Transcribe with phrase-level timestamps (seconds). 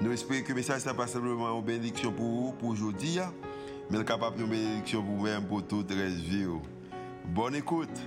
[0.00, 3.34] Nous espérons que le message n'est pas simplement une bénédiction pour vous, pour aujourd'hui, hein.
[3.90, 6.46] mais capable de bénédiction pour vous-même, pour toute la vie.
[6.48, 6.62] Oh.
[7.24, 7.98] Bonne écoute.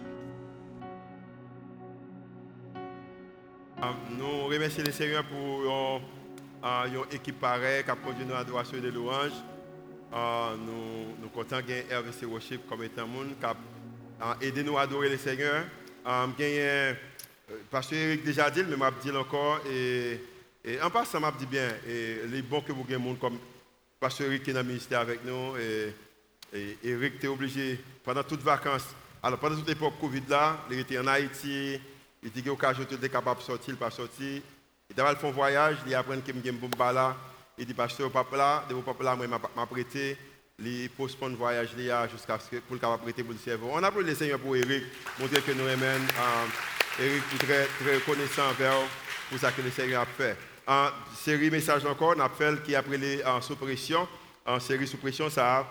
[3.81, 6.01] Ah, nous remercions le Seigneur pour
[6.63, 9.43] une équipe pareille qui a conduit nos adorations de louanges.
[10.13, 14.83] Ah, nous sommes contents d'avoir RVC Worship comme étant monde qui a aidé nous à
[14.83, 15.65] adorer le Seigneur.
[16.05, 16.93] Ah, euh,
[17.69, 19.59] Pasteur Eric déjà dit, mais je vais encore.
[19.69, 20.21] Et,
[20.63, 23.37] et en passant, je dit bien, et les bons que vous avez monde comme
[23.99, 25.55] Pasteur Eric qui est dans le ministère avec nous.
[25.57, 25.93] Et,
[26.83, 28.87] Eric était obligé, pendant toutes vacances,
[29.23, 31.79] alors pendant toute l'époque Covid là, il était en Haïti,
[32.21, 34.41] il était occasion de capable de sortir, pas sortir.
[34.89, 37.15] Il a fait un voyage, il apprend qu'il me un là.
[37.57, 40.17] Il dit, pasteur, papa là, de vos papa là, moi, m'a prêté.
[40.59, 41.69] Il postpone le voyage
[42.11, 43.69] jusqu'à ce que pour le prêter pour le cerveau.
[43.71, 44.83] On a appelé le Seigneur pour Eric,
[45.19, 45.85] montrer que nous aimons.
[45.85, 46.45] Euh,
[46.99, 48.53] Eric très, très reconnaissant
[49.29, 50.35] pour ça que le Seigneur a fait
[50.67, 54.07] en série message encore, on appelle qui après les en suppression,
[54.45, 55.67] en série suppression ça.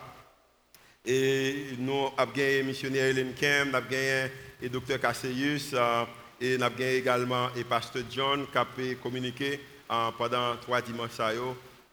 [1.04, 6.04] Et nous avons gagné missionnaire Hélène Kem, nous avons gagné le docteur Cassius, euh,
[6.40, 9.60] et nous avons gagné également le pasteur John qui a pu communiquer
[9.90, 11.20] euh, pendant trois dimanches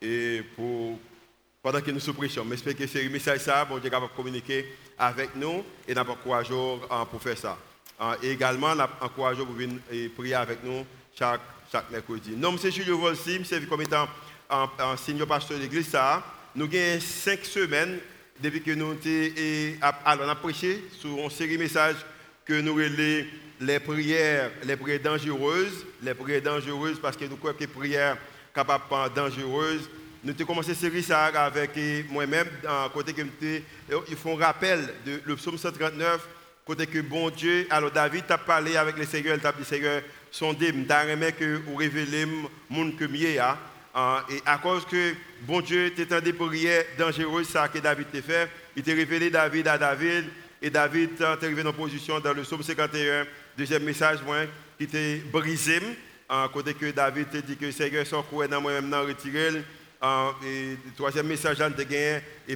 [0.02, 1.00] et pour
[1.62, 2.46] pendant que nous suppression.
[2.46, 4.66] Mais j'espère que c'est message ça, bon Dieu capable communiquer
[4.98, 7.58] avec nous et nous avons encouragé euh, pour faire ça.
[8.22, 9.80] et également, nous avons encouragé pour venir
[10.16, 10.86] prier avec nous
[11.18, 12.32] chaque chaque mercredi.
[12.36, 12.72] Non, M.
[12.72, 14.08] Julio Volsi, je comme étant
[14.50, 15.96] un, senior pasteur de l'église.
[16.56, 18.00] Nous avons cinq semaines
[18.42, 18.96] depuis que nous
[19.82, 22.06] avons prêché sur une série de messages
[22.46, 23.28] que nous les,
[23.60, 28.18] les prières, les prières dangereuses, les prières dangereuses parce que nous croyons que les prières
[28.54, 29.90] capables dangereuses.
[30.24, 31.72] Nous avons commencé cette série avec
[32.10, 32.48] moi-même,
[32.94, 33.22] côté que
[34.10, 36.28] ils font rappel de le psaume 139
[36.68, 40.02] Côté que bon Dieu, alors David a parlé avec le Seigneur, il a dit Seigneur,
[40.32, 42.26] sondez, je que vous révélez
[42.70, 43.06] monde que
[44.30, 48.50] Et à cause que bon Dieu t'étant des prières dangereuses, ça que David t'a fait,
[48.76, 50.26] il t'a révélé David à David.
[50.62, 53.26] Et David est arrivé dans position dans le psaume 51,
[53.58, 54.20] deuxième message,
[54.78, 55.80] qui était brisé.
[56.30, 58.62] À côté que David t'a dit que Seigneur, courir dans
[59.06, 59.64] retiré.
[60.96, 62.56] Troisième message, j'ai gagné, et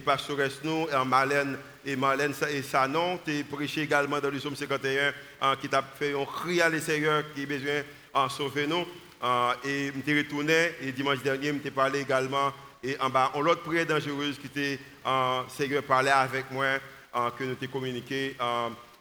[0.64, 5.56] nous, en Malène, et Marlène et Sanon, tu prêché également dans le psaume 51, hein,
[5.60, 7.82] qui t'a fait un cri à Seigneur qui a besoin
[8.26, 8.86] de sauver nous.
[9.22, 12.52] Hein, et je retourné, et dimanche dernier, je parlé également,
[12.84, 16.80] et en bas, on l'autre prière dangereuse qui était, hein, Seigneur parlait avec moi,
[17.38, 18.36] que nous avons communiqué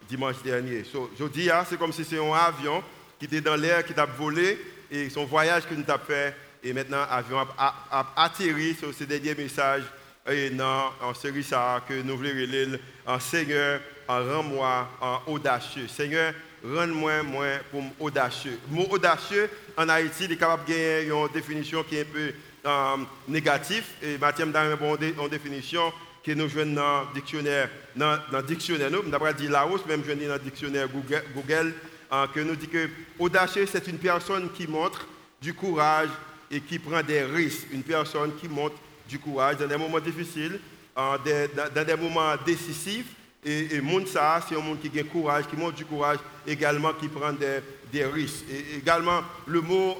[0.08, 0.82] dimanche dernier.
[0.84, 2.82] je dis, c'est comme si c'était un avion
[3.18, 4.58] qui était dans l'air, qui t'a volé,
[4.90, 9.34] et son voyage que nous avons fait, et maintenant, l'avion a, atterri sur ce dernier
[9.34, 9.84] message
[10.30, 14.88] et dans en série ça que nous voulons relire en Seigneur, rends-moi
[15.26, 15.88] audacieux.
[15.88, 16.32] Seigneur,
[16.64, 18.58] rends-moi moins pour audacieux.
[18.70, 22.12] Le mot audacieux en Haïti, il est capable de gagner une définition qui est un
[22.12, 22.32] peu
[22.66, 22.96] euh,
[23.28, 23.84] négative.
[24.02, 25.92] Et Mathieu m'a donné une définition
[26.22, 27.70] que nous jouons dans le dictionnaire.
[27.96, 31.74] Dans, dictionnaire, nous, pas dit Laos, même je dans le dictionnaire Google, Google
[32.12, 35.06] euh, que nous dit que audacieux, c'est une personne qui montre
[35.40, 36.10] du courage
[36.50, 37.68] et qui prend des risques.
[37.72, 38.76] Une personne qui montre
[39.10, 40.60] du courage dans des moments difficiles,
[40.96, 43.06] dans, des moments décisifs.
[43.44, 46.92] Et, et monde ça, c'est un monde qui a courage, qui montre du courage, également
[46.92, 48.44] qui prend des, risques.
[48.50, 49.96] Et également, le mot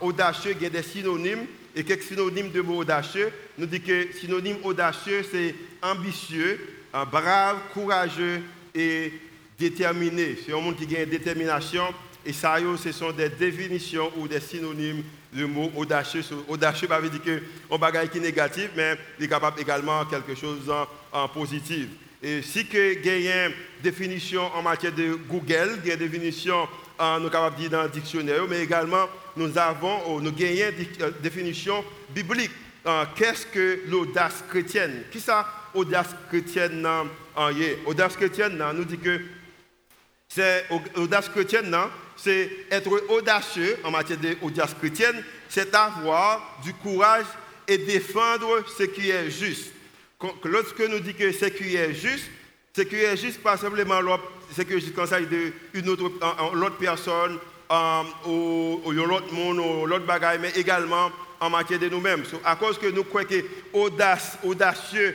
[0.00, 1.46] audacieux, il y a des synonymes.
[1.74, 6.60] Et quelques synonymes de mot audacieux, nous dit que synonyme audacieux, c'est ambitieux,
[7.10, 8.40] brave, courageux
[8.74, 9.12] et
[9.58, 10.36] déterminé.
[10.44, 11.84] C'est un monde qui a une détermination.
[12.24, 15.02] Et ça, ce sont des définitions ou des synonymes
[15.34, 16.22] le mot audacieux.
[16.48, 17.20] Audacieux, ça veut dire
[17.68, 20.70] qu'on bagaille qui est négatif, mais il est capable également quelque chose
[21.12, 21.88] en, positif.
[22.22, 23.52] Et si a une
[23.82, 26.68] définition en matière de Google, une définition,
[27.00, 31.10] euh, nous capable de dire dans le dictionnaire, mais également nous avons, oh, nous euh,
[31.22, 32.50] définition biblique.
[32.86, 35.04] Euh, qu'est-ce que l'audace chrétienne?
[35.12, 36.86] Qui ça, audace chrétienne
[37.86, 39.20] Audace chrétienne, nous dit que
[40.28, 40.66] c'est
[40.96, 41.74] audace chrétienne,
[42.16, 47.26] c'est être audacieux en matière d'audace chrétienne, c'est avoir du courage
[47.66, 49.72] et défendre ce qui est juste.
[50.44, 52.30] Lorsque nous dit que ce qui est juste,
[52.76, 54.00] ce qui est juste, pas simplement
[54.56, 54.62] ce
[54.94, 57.38] quand ça d'une autre, personne,
[58.26, 61.10] ou, l'autre monde, ou l'autre bagaille, mais également
[61.40, 62.24] en matière de nous-mêmes.
[62.44, 65.14] à cause que nous croyons que audace, audacieux,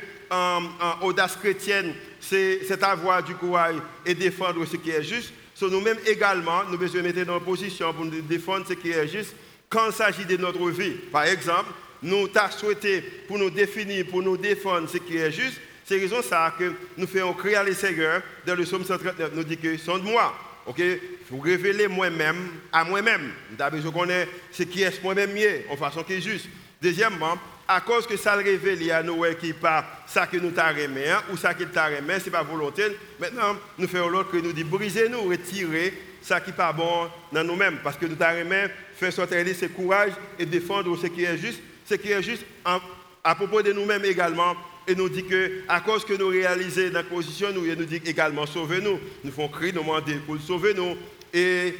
[1.02, 1.94] audace chrétienne,
[2.24, 3.76] c'est avoir du courage
[4.06, 5.34] et défendre ce qui est juste.
[5.56, 9.36] So, nous-mêmes également, nous devons mettre dans position pour nous défendre ce qui est juste
[9.70, 10.94] quand il s'agit de notre vie.
[11.12, 11.70] Par exemple,
[12.02, 15.60] nous avons souhaité pour nous définir, pour nous défendre ce qui est juste.
[15.86, 19.58] C'est raison ça que nous faisons crier à Seigneur dans le psaume 139, nous dit
[19.58, 20.34] que sont de moi.
[20.66, 20.82] Ok,
[21.30, 22.38] vous révélez moi-même
[22.72, 23.32] à moi-même.
[23.52, 26.48] Nous avons besoin de connaître ce qui est moi-même mieux, en façon qui est juste.
[26.82, 27.38] Deuxièmement,
[27.68, 31.24] à cause que ça le révèle à nous qui pas ça que nous t'arrêtons hein,
[31.32, 32.92] ou ça qui t'arrêtons, ce n'est pas volontaire.
[33.20, 37.44] Maintenant, nous faisons l'autre que nous dit brisez-nous, retirez ça qui n'est pas bon dans
[37.44, 37.80] nous-mêmes.
[37.84, 41.62] Parce que nous t'arrêtons, faire sortir ce courage et défendre ce qui est juste.
[41.86, 44.56] Ce qui est juste à propos de nous-mêmes également.
[44.86, 48.02] Et nous dit que, à cause que nous réalisons dans la position, nous, nous dit
[48.06, 49.00] également sauvez-nous.
[49.24, 50.98] Nous faisons crier, nous demander pour sauver-nous.
[51.34, 51.76] Et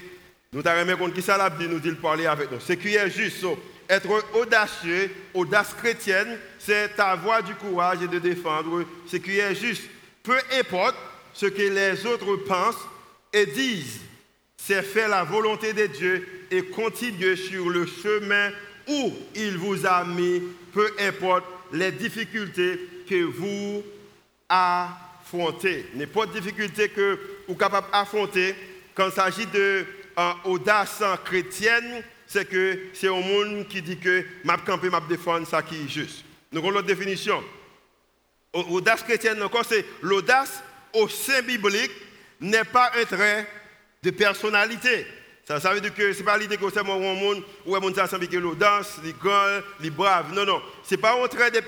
[0.54, 2.62] nous t'arrêtons contre qui ça l'a dit, nous dit parler avec nous.
[2.62, 3.46] Ce qui est juste
[3.90, 9.84] être audacieux, audace chrétienne, c'est avoir du courage et de défendre ce qui est juste.
[10.24, 10.96] Peu importe
[11.34, 12.88] ce que les autres pensent
[13.32, 14.00] et disent,
[14.58, 18.52] c'est faire la volonté de Dieu et continuer sur le chemin
[18.88, 20.42] où il vous a mis,
[20.74, 22.80] peu importe les difficultés
[23.10, 23.84] que vous
[24.48, 25.86] affrontez.
[25.96, 28.56] N'importe difficulté que vous êtes capable d'affronter
[28.96, 32.04] quand il s'agit d'audace chrétienne,
[32.34, 35.88] c'est que c'est un monde qui dit que m'a camper, m'a défendre ça qui est
[35.88, 36.26] juste.
[36.52, 37.44] Nous avons l'autre définition.
[38.56, 40.64] L'audace chrétienne, encore, c'est l'audace
[40.94, 41.92] au sein biblique
[42.42, 43.48] n'est pas un trait
[44.02, 45.06] de personnalité.
[45.48, 48.00] Ça, ça veut dire que ce n'est pas l'idée que c'est un monde où on
[48.00, 50.34] ensemble que l'audace, les grands, les braves.
[50.34, 50.62] Non, non.
[50.84, 51.60] Ce n'est pas un trait de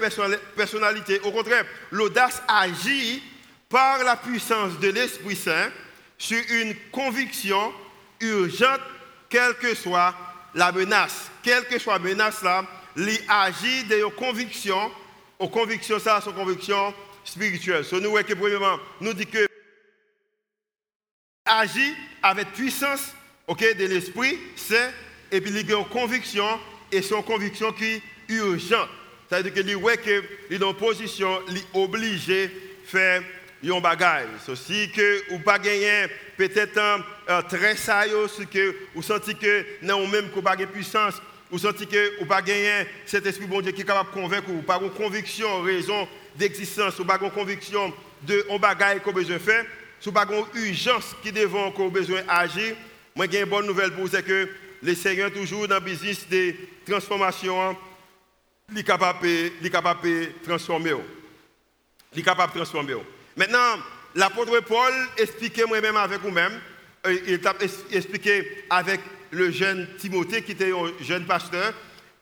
[0.55, 1.19] personnalité.
[1.19, 3.21] Au contraire, l'audace agit
[3.69, 5.69] par la puissance de l'Esprit Saint
[6.17, 7.71] sur une conviction
[8.19, 8.81] urgente,
[9.29, 10.15] quelle que soit
[10.55, 12.65] la menace, quelle que soit la menace là,
[12.95, 14.91] il agit de convictions,
[15.37, 16.93] aux convictions ça, sont convictions
[17.23, 17.83] spirituelles.
[17.83, 19.45] So, nous, que premièrement, nous dit que
[21.45, 21.93] agit
[22.23, 23.13] avec puissance
[23.47, 24.91] ok, de l'esprit c'est
[25.31, 26.47] et puis il a une conviction
[26.91, 28.89] et son conviction qui est urgente.
[29.27, 29.75] C'est-à-dire que lui,
[30.49, 32.53] il est en position, est obligé de
[32.85, 33.23] faire
[33.63, 34.27] un bagage.
[34.45, 35.59] Ceci que ou pas
[36.37, 36.79] peut-être
[37.27, 41.85] un très sérieux, que vous sentez que non même que pas de puissance, vous sentez
[41.85, 44.79] que ou pas gagner cet esprit bon Dieu qui est capable de convaincre ou pas
[44.81, 47.93] une conviction, raison d'existence, ou pas une conviction
[48.23, 49.65] de un bagage qu'on besoin faire,
[50.05, 52.75] ou pas une urgence qui devant qu'on besoin agir.
[53.15, 54.49] Moi j'ai une bonne nouvelle pour vous c'est que
[54.83, 56.53] le Seigneur toujours dans le business de
[56.85, 57.75] transformation,
[58.71, 60.93] il est capable de transformer.
[62.13, 62.95] Il est capable de transformer.
[63.35, 63.77] Maintenant,
[64.15, 66.74] l'apôtre Paul expliquait moi-même avec vous-même, euh,
[67.27, 67.53] il t'a
[67.91, 68.99] expliqué avec
[69.31, 71.73] le jeune Timothée qui était un jeune pasteur,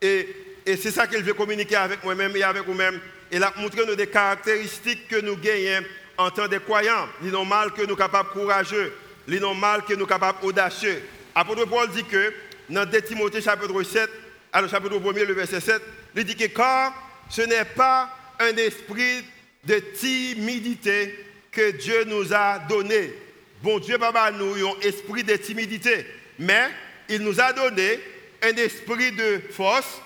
[0.02, 0.28] et,
[0.66, 3.00] c'est ça qu'il veut communiquer avec moi-même et avec vous-même.
[3.32, 5.86] Il a montré des caractéristiques que nous gagnons
[6.18, 7.08] en tant que croyants.
[7.22, 8.94] Il est normal que nous sommes capables courageux,
[9.28, 11.02] il est normal que nous sommes capables audacieux.
[11.36, 12.34] L'apôtre Paul dit que
[12.70, 14.10] dans 2 Timothée chapitre 7,
[14.54, 15.82] alors chapitre 1 le verset 7,
[16.16, 16.94] il dit que car
[17.30, 18.10] ce n'est pas
[18.40, 19.24] un esprit
[19.66, 23.14] de timidité que Dieu nous a donné.
[23.64, 26.06] Bon Dieu, papa, nous un esprit de timidité,
[26.38, 26.68] mais
[27.08, 27.98] il nous a donné
[28.42, 30.02] un esprit de force,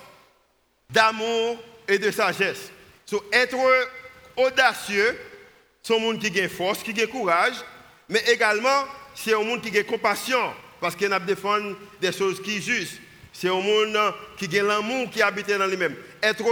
[0.88, 2.70] d'amour et de sagesse.
[3.04, 3.56] So, être
[4.36, 5.18] audacieux,
[5.82, 7.56] c'est un monde qui a force, qui a courage,
[8.08, 12.62] mais également, c'est un monde qui a compassion, parce qu'il a défendre des choses qui
[12.62, 13.00] sont justes.
[13.32, 13.98] C'est un monde
[14.36, 15.96] qui a l'amour qui habite dans lui-même.
[16.22, 16.44] Être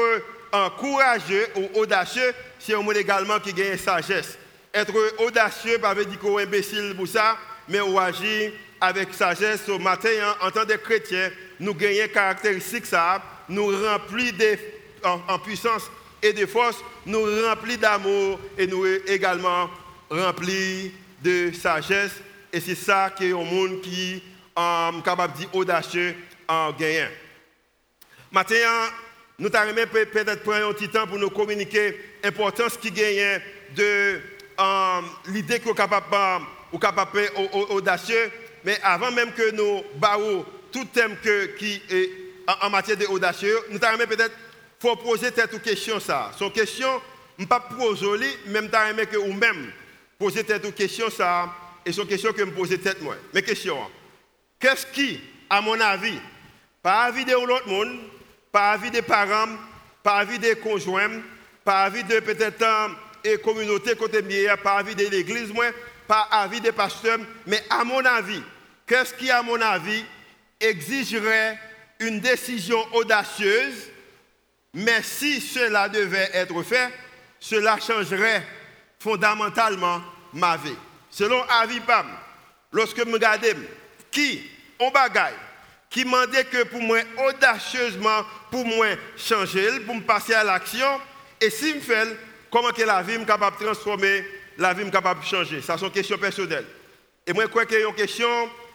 [0.76, 4.36] courageux ou audacieux, c'est un monde également qui gagne sagesse.
[4.76, 9.66] Être audacieux, pas dire qu'on est imbécile pour ça, mais on agit avec sagesse.
[9.70, 14.58] Au matin, hein, en tant que chrétien, nous gagnons caractéristiques ça, nous remplis de,
[15.02, 15.90] en, puissance
[16.22, 19.70] et de force, nous remplis d'amour et nous également
[20.10, 20.92] remplis
[21.22, 22.12] de sagesse.
[22.52, 26.14] Et c'est ça qui est un monde qui est um, capable de dire audacieux
[26.46, 27.08] en gagnant.
[28.30, 28.88] Matin, hein,
[29.38, 33.40] nous avons peut-être prendre un petit temps pour nous communiquer l'importance qui gagne
[33.74, 34.20] de
[34.58, 37.30] euh, l'idée qu'on est capable, ou capable
[37.70, 38.30] audacieux.
[38.64, 42.10] Mais avant même que nous baillons tout thème que, qui est
[42.62, 44.34] en, matière d'audacieux, nous avons peut-être
[44.78, 46.30] faut poser cette question ça.
[46.36, 46.88] Son question,
[47.38, 48.78] je ne pas poser, même temps
[49.10, 49.72] que ou même
[50.18, 51.50] poser cette question ça
[51.84, 53.16] et son question que me poser tête moi.
[53.32, 53.78] Mes questions.
[54.58, 56.18] Qu'est-ce qui, à mon avis,
[56.82, 57.98] par avis de l'autre monde,
[58.50, 59.56] par avis des parents,
[60.02, 61.20] par avis des conjoints,
[61.64, 62.64] par avis de peut-être
[63.26, 65.66] et communauté côté meilleur, par avis de l'église, moi,
[66.06, 68.42] par avis des pasteurs, mais à mon avis,
[68.86, 70.04] qu'est-ce qui, à mon avis,
[70.60, 71.58] exigerait
[72.00, 73.90] une décision audacieuse
[74.74, 76.92] Mais si cela devait être fait,
[77.40, 78.46] cela changerait
[78.98, 80.00] fondamentalement
[80.32, 80.76] ma vie.
[81.10, 82.06] Selon Avipam,
[82.72, 83.46] lorsque je regarde
[84.10, 84.42] qui,
[84.78, 85.34] on bagaille,
[85.90, 91.00] qui demandait que pour moi, audacieusement, pour moi, changer, pour me passer à l'action,
[91.40, 92.16] et si je fais,
[92.56, 94.24] comment que la vie est capable de transformer,
[94.56, 95.60] la vie est capable de changer?
[95.60, 96.64] Ça, c'est une question personnelle.
[97.26, 98.28] Et moi, je crois qu'il y a une question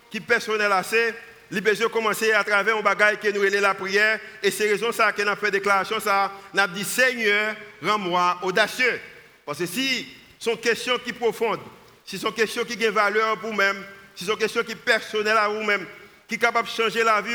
[0.08, 1.16] qui est personnelle assez,
[1.50, 4.20] besoins commencer à travers un bagage qui nous est la prière.
[4.44, 9.00] Et c'est raison ça qu'on a fait déclaration, ça, on a dit Seigneur, rends-moi audacieux.
[9.44, 10.08] Parce que si
[10.38, 11.62] sont questions qui profondes,
[12.06, 13.84] si sont questions qui ont valeur pour vous-même,
[14.16, 15.88] si sont questions qui sont personnelles à vous-même,
[16.28, 17.34] qui sont capables de changer la vie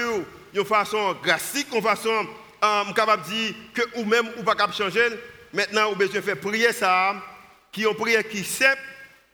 [0.54, 2.24] de façon drastique, de façon
[2.62, 5.08] euh, capable de dire que vous-même ou pas capable de changer,
[5.56, 7.16] maintenant vous avez besoin de faire prier ça,
[7.72, 8.80] qui est une prière qui simple,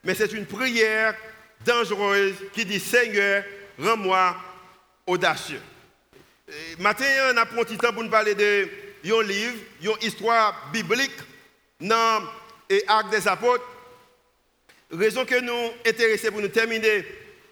[0.04, 1.14] mais c'est une prière
[1.66, 3.44] dangereuse qui dit Seigneur,
[3.78, 4.36] rends-moi
[5.06, 5.60] audacieux.
[6.78, 8.68] Maintenant, on a pris un temps pour nous parler de
[9.04, 11.16] un livre, une histoire biblique
[11.80, 12.22] dans
[12.88, 13.64] Actes des Apôtres.
[14.92, 17.04] Raison que nous intéressons pour nous terminer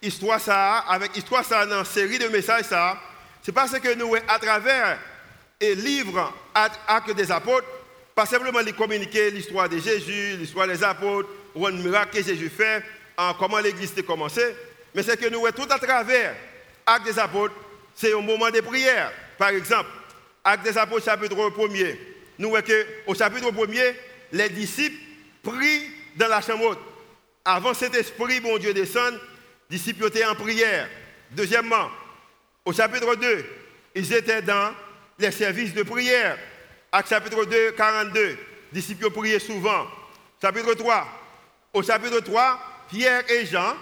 [0.03, 2.99] l'histoire ça avec l'histoire ça dans une série de messages ça,
[3.43, 4.99] c'est parce que nous à travers
[5.61, 7.67] les livres Actes des Apôtres,
[8.21, 12.51] pas simplement les communiquer l'histoire de Jésus, l'histoire des apôtres, ou un miracle que Jésus
[12.51, 12.85] fait,
[13.39, 14.43] comment l'Église a commencé,
[14.95, 16.35] mais c'est que nous tout à travers
[16.85, 17.55] Actes des apôtres,
[17.95, 19.11] c'est un moment de prière.
[19.39, 19.89] Par exemple,
[20.45, 21.97] Actes des apôtres, chapitre 1er.
[22.39, 22.67] Nous voyons
[23.07, 23.95] qu'au chapitre 1er,
[24.33, 25.01] les disciples
[25.43, 26.79] prient dans la chambre haute.
[27.43, 29.15] Avant cet esprit, bon Dieu, descend,
[29.71, 30.91] les disciples étaient en prière.
[31.31, 31.89] Deuxièmement,
[32.67, 33.47] au chapitre 2,
[33.95, 34.75] ils étaient dans
[35.19, 36.37] les services de prière.
[36.93, 38.37] Actes chapitre 2, 42, les
[38.73, 39.87] disciples priaient souvent.
[40.43, 41.07] Chapitre 3,
[41.73, 43.77] au chapitre 3, Pierre et Jean,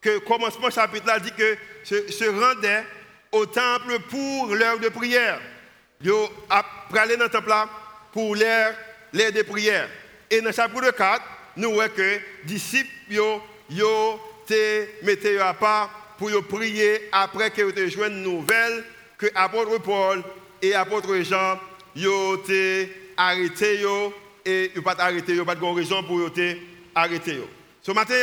[0.00, 2.84] que commencement chapitre là dit que se, rendaient
[3.30, 5.40] au temple pour l'heure de prière.
[6.04, 6.10] Ils
[6.98, 7.68] aller dans le temple là
[8.10, 8.74] pour l'heure
[9.12, 9.88] de prière.
[10.28, 11.22] Et dans le chapitre 4,
[11.58, 14.18] nous voyons que les disciples ont
[14.50, 18.84] été à part pour prier après qu'ils aient une nouvelle
[19.16, 20.24] que l'apôtre Paul
[20.60, 21.56] et l'apôtre Jean
[21.96, 23.82] ont été arrêtés
[24.44, 26.58] et ils n'ont pas arrêté, n'ont pas de raison pour être
[26.94, 27.40] arrêtés.
[27.82, 28.14] Ce matin,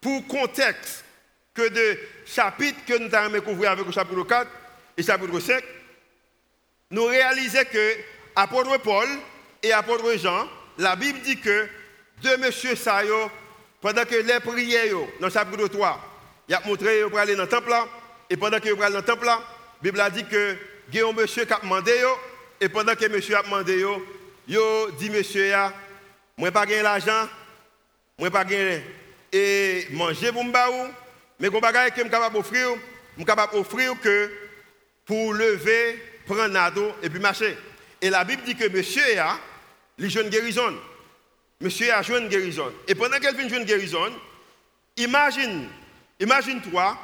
[0.00, 1.04] pour contexte
[1.54, 4.50] que de chapitres que nous avons découvert avec le chapitre 4
[4.96, 5.62] et le chapitre 5,
[6.90, 7.96] nous réalisons que
[8.34, 9.08] apôtre Paul
[9.62, 10.48] et apôtre Jean,
[10.78, 11.68] la Bible dit que
[12.22, 12.74] deux messieurs
[13.80, 16.00] pendant que les prières dans le chapitre 3,
[16.48, 17.72] il a montré pour aller dans le temple
[18.30, 19.40] et pendant qu'ils allaient dans le temple, la
[19.82, 20.56] Bible a dit que
[20.92, 21.92] il y un monsieur qui demandé,
[22.62, 23.84] et pendant que monsieur a demandé,
[24.46, 25.52] il a dit monsieur,
[26.36, 27.28] moi pas gagner l'argent,
[28.16, 28.80] moi pas gagner
[29.32, 30.52] et manger pour me
[31.40, 32.68] mais qu'on je suis capable d'offrir,
[33.14, 34.30] je suis capable d'offrir que
[35.04, 37.58] pour lever, prendre nado et puis marcher.
[38.00, 39.40] Et la Bible dit que monsieur a,
[39.98, 40.72] les jeunes guérison.
[41.60, 42.72] Monsieur a joué une guérison.
[42.86, 44.12] Et pendant qu'elle vient jouer une guérison,
[44.96, 45.68] imagine,
[46.20, 46.96] imagine-toi,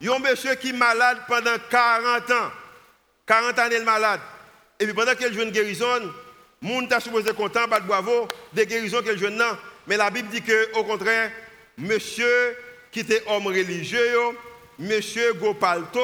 [0.00, 2.52] un monsieur qui est malade pendant 40 ans.
[3.26, 4.20] 40 ans, est malade.
[4.80, 6.12] Et puis pendant qu'elle joue une guérison,
[6.60, 9.28] monde est supposé content, pas de bravo, des guérisons qu'elle joue.
[9.86, 11.30] Mais la Bible dit que, au contraire,
[11.78, 12.56] monsieur
[12.90, 14.18] qui était homme religieux,
[14.78, 16.00] monsieur Gopalto,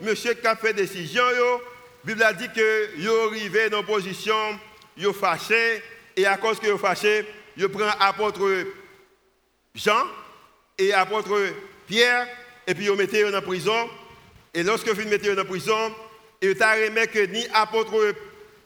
[0.00, 1.60] monsieur qui a fait décision, la
[2.04, 4.58] Bible a dit que yo arrivé dans position,
[4.96, 5.82] yo fâché,
[6.16, 8.66] et à cause que yo fâché, yo prend apôtre
[9.74, 10.04] Jean
[10.78, 11.38] et apôtre
[11.86, 12.26] Pierre,
[12.66, 13.88] et puis yo mettez en prison.
[14.54, 15.94] Et lorsque vous mettez en prison,
[16.42, 18.14] il t'a remis que ni apôtre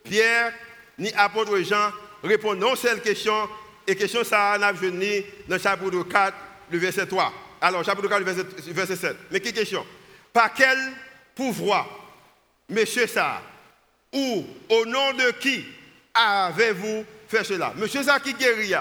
[0.02, 0.52] Pierre,
[0.99, 1.92] ni apôtre Jean
[2.25, 3.49] répondent non cette question,
[3.87, 4.80] et question ça n'a dans
[5.49, 6.35] le chapitre 4,
[6.71, 7.33] le verset 3.
[7.61, 9.16] Alors, chapitre 4, verset, verset 7.
[9.30, 9.87] Mais quelle question?
[10.33, 10.78] Par quel
[11.35, 11.87] pouvoir,
[12.68, 13.42] monsieur ça,
[14.12, 15.64] ou au nom de qui
[16.14, 17.73] avez-vous fait cela?
[17.76, 18.73] Monsieur ça qui guérit,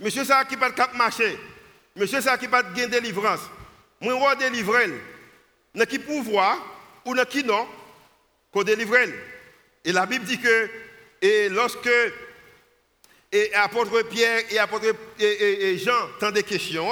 [0.00, 1.38] monsieur ça qui pas cap marché,
[1.94, 3.40] monsieur ça qui pas de délivrance?
[4.00, 4.90] Moi, je délivrer.
[5.74, 6.58] Dans qui pouvoir
[7.04, 7.66] ou dans qui non
[8.56, 8.96] qu'on délivre.
[9.84, 10.70] Et la Bible dit que
[11.20, 11.90] et lorsque
[13.30, 14.86] et apôtre Pierre et apôtre
[15.18, 16.88] et, Jean tant des questions,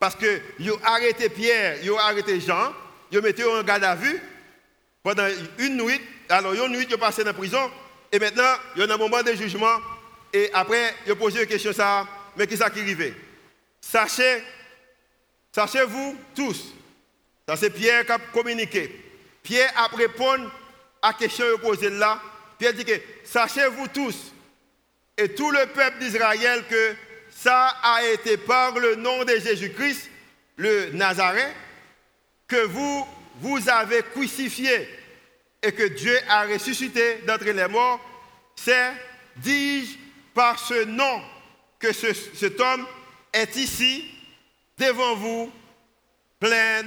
[0.00, 2.72] parce que ils ont arrêté Pierre, ils ont arrêté Jean,
[3.12, 4.18] ils ont mis en garde à vue
[5.02, 6.00] pendant une nuit.
[6.30, 7.70] Alors, une nuit, ils ont passé dans la prison.
[8.10, 9.76] Et maintenant, il y a un moment de jugement.
[10.32, 13.12] Et après, ils ont posé une question ça, mais qu'est-ce qui arrivé
[13.78, 14.42] Sachez,
[15.54, 16.72] sachez-vous tous,
[17.46, 19.04] ça c'est Pierre qui a communiqué.
[19.42, 20.46] Pierre a répondu
[21.04, 22.18] à la question posée là.
[22.58, 24.32] Pierre dit que, sachez-vous tous,
[25.18, 26.94] et tout le peuple d'Israël que
[27.28, 30.10] ça a été par le nom de Jésus-Christ,
[30.56, 31.54] le Nazaret,
[32.48, 33.06] que vous,
[33.40, 34.88] vous avez crucifié.
[35.62, 38.00] et que Dieu a ressuscité d'entre les morts,
[38.54, 38.92] c'est,
[39.36, 39.96] dis-je,
[40.34, 41.22] par ce nom
[41.78, 42.86] que cet homme
[43.32, 44.10] est ici,
[44.76, 45.52] devant vous,
[46.38, 46.82] plein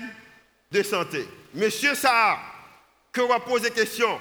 [0.71, 1.27] de santé.
[1.53, 2.39] Monsieur Saha,
[3.11, 4.19] que vous posez question,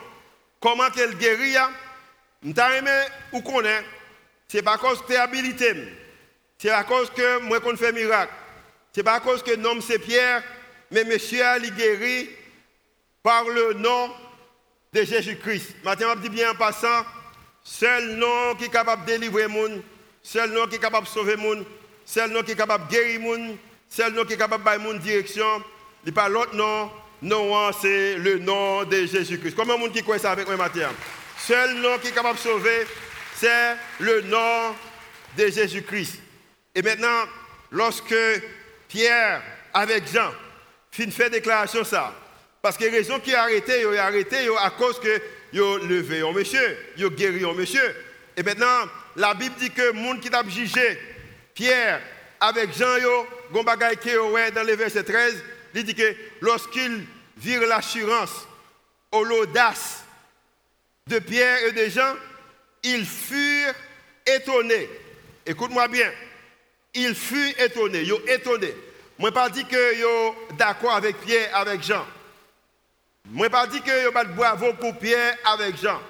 [0.61, 1.55] comment qu'elle guérit,
[2.43, 3.85] je ou connaît,
[4.49, 5.75] c'est pas cause que habilité,
[6.59, 8.33] c'est à cause que moi qu'on fait miracle,
[8.93, 10.43] c'est pas cause que nom c'est Pierre,
[10.90, 12.31] mais monsieur a guéri
[13.23, 14.11] par le nom
[14.93, 15.76] de Jésus-Christ.
[15.85, 17.05] Maintenant, je dis bien en passant,
[17.62, 19.83] seul nom qui est capable de délivrer gens,
[20.23, 21.64] seul nom qui est capable de sauver gens,
[22.05, 23.57] seul nom qui est capable de guérir gens,
[23.88, 25.62] seul nom qui est capable de donner une direction,
[26.05, 26.90] il pas l'autre nom,
[27.23, 29.55] non, c'est le nom de Jésus-Christ.
[29.57, 30.91] Comment monde qui croit ça avec moi matin?
[31.39, 32.87] Seul nom qui est capable de sauver,
[33.37, 34.75] c'est le nom
[35.37, 36.21] de Jésus-Christ.
[36.75, 37.25] Et maintenant,
[37.71, 38.15] lorsque
[38.89, 39.43] Pierre,
[39.73, 40.31] avec Jean,
[40.91, 42.15] fin fait déclaration ça,
[42.61, 45.21] parce que les raisons qui a arrêté, il a arrêté à cause que
[45.53, 47.95] il a levé un monsieur, il a guéri un monsieur.
[48.37, 50.99] Et maintenant, la Bible dit que le monde qui a jugé
[51.55, 52.01] Pierre
[52.41, 55.43] avec Jean, yo, dans le verset 13,
[55.76, 57.04] il dit que lorsqu'il
[57.37, 58.47] vire l'assurance
[59.12, 60.04] ou l'audace
[61.06, 62.14] de Pierre et de Jean,
[62.83, 63.75] ils furent
[64.26, 64.88] étonnés.
[65.45, 66.11] Écoute-moi bien.
[66.95, 68.02] Ils furent étonnés.
[68.02, 68.75] Ils étonnés.
[69.18, 72.06] Moi, pas dit que yo d'accord avec Pierre, avec Jean.
[73.26, 76.00] Moi, pas dit que yo pas bravo pour Pierre avec Jean.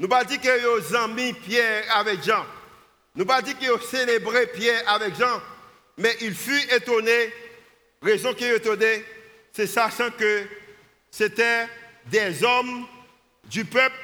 [0.00, 2.44] Nous pas dit que yo amis Pierre avec Jean.
[3.14, 5.40] Nous pas dit que célébré Pierre avec Jean.
[5.96, 7.32] Mais il fut étonné.
[8.02, 9.04] Raison qu'il est étonné,
[9.52, 10.44] c'est sachant que
[11.10, 11.66] c'était
[12.06, 12.86] des hommes
[13.44, 13.94] du peuple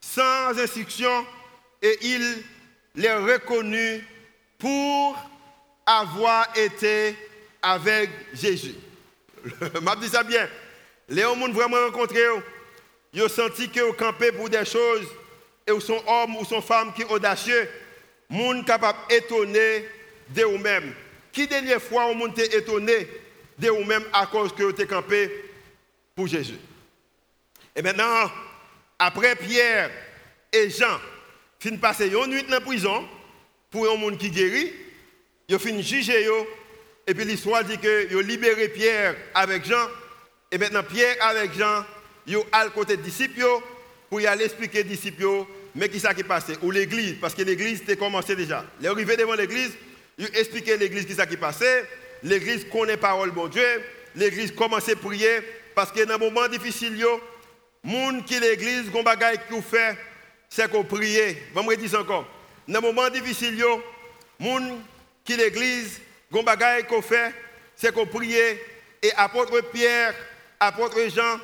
[0.00, 1.24] sans instruction
[1.80, 2.42] et il
[2.96, 4.04] les reconnut
[4.58, 5.16] pour
[5.86, 7.14] avoir été
[7.62, 8.74] avec Jésus.
[9.44, 10.48] Je dis ça bien.
[11.08, 12.20] Les gens vraiment rencontré,
[13.12, 15.06] ils ont senti qu'ils ont campé pour des choses
[15.66, 17.68] et ils sont hommes ou sont femmes qui sont audacieux,
[18.28, 19.86] monde capable d'étonner
[20.30, 20.94] de vous-même.
[21.34, 23.08] Qui dernière fois on monde étonné
[23.58, 25.28] de vous-même à cause que vous êtes campé
[26.14, 26.58] pour Jésus?
[27.74, 28.30] Et maintenant,
[29.00, 29.90] après Pierre
[30.52, 31.00] et Jean,
[31.58, 33.08] fin passer une nuit dans la prison
[33.68, 34.72] pour un monde qui guérit,
[35.48, 36.28] ils fin juger
[37.04, 39.88] et puis l'histoire dit que ils libéré Pierre avec Jean
[40.52, 41.84] et maintenant Pierre avec Jean,
[42.28, 43.44] ils à côté des disciples
[44.08, 47.42] pour y aller expliquer aux disciples mais qui ça qui passé ou l'église parce que
[47.42, 48.64] l'église était commencé déjà.
[48.80, 49.72] Les arrivés devant l'église,
[50.18, 51.36] ils ont expliqué l'église qui ça qui
[52.22, 53.66] l'église connaît parole bon Dieu,
[54.14, 55.40] l'église commence à prier.
[55.74, 57.20] Parce que dans un moment difficile yo,
[57.82, 59.96] monde qui l'église gon bagaille qui fait
[60.48, 61.16] c'est qu'on prie.
[61.16, 62.26] Je me dire encore.
[62.68, 63.82] Dans un moment difficile yo,
[64.38, 64.80] monde
[65.24, 66.00] qui l'église
[66.30, 67.32] gon bagaille qu'on fait
[67.74, 70.14] c'est qu'on prie et apôtre Pierre
[70.60, 71.40] apôtre Jean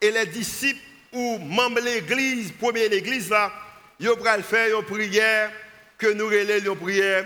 [0.00, 0.80] et les disciples
[1.12, 3.52] ou membres de l'église, première église là,
[4.00, 5.52] ils ont faire une prière
[5.96, 7.24] que nous relèvons une prière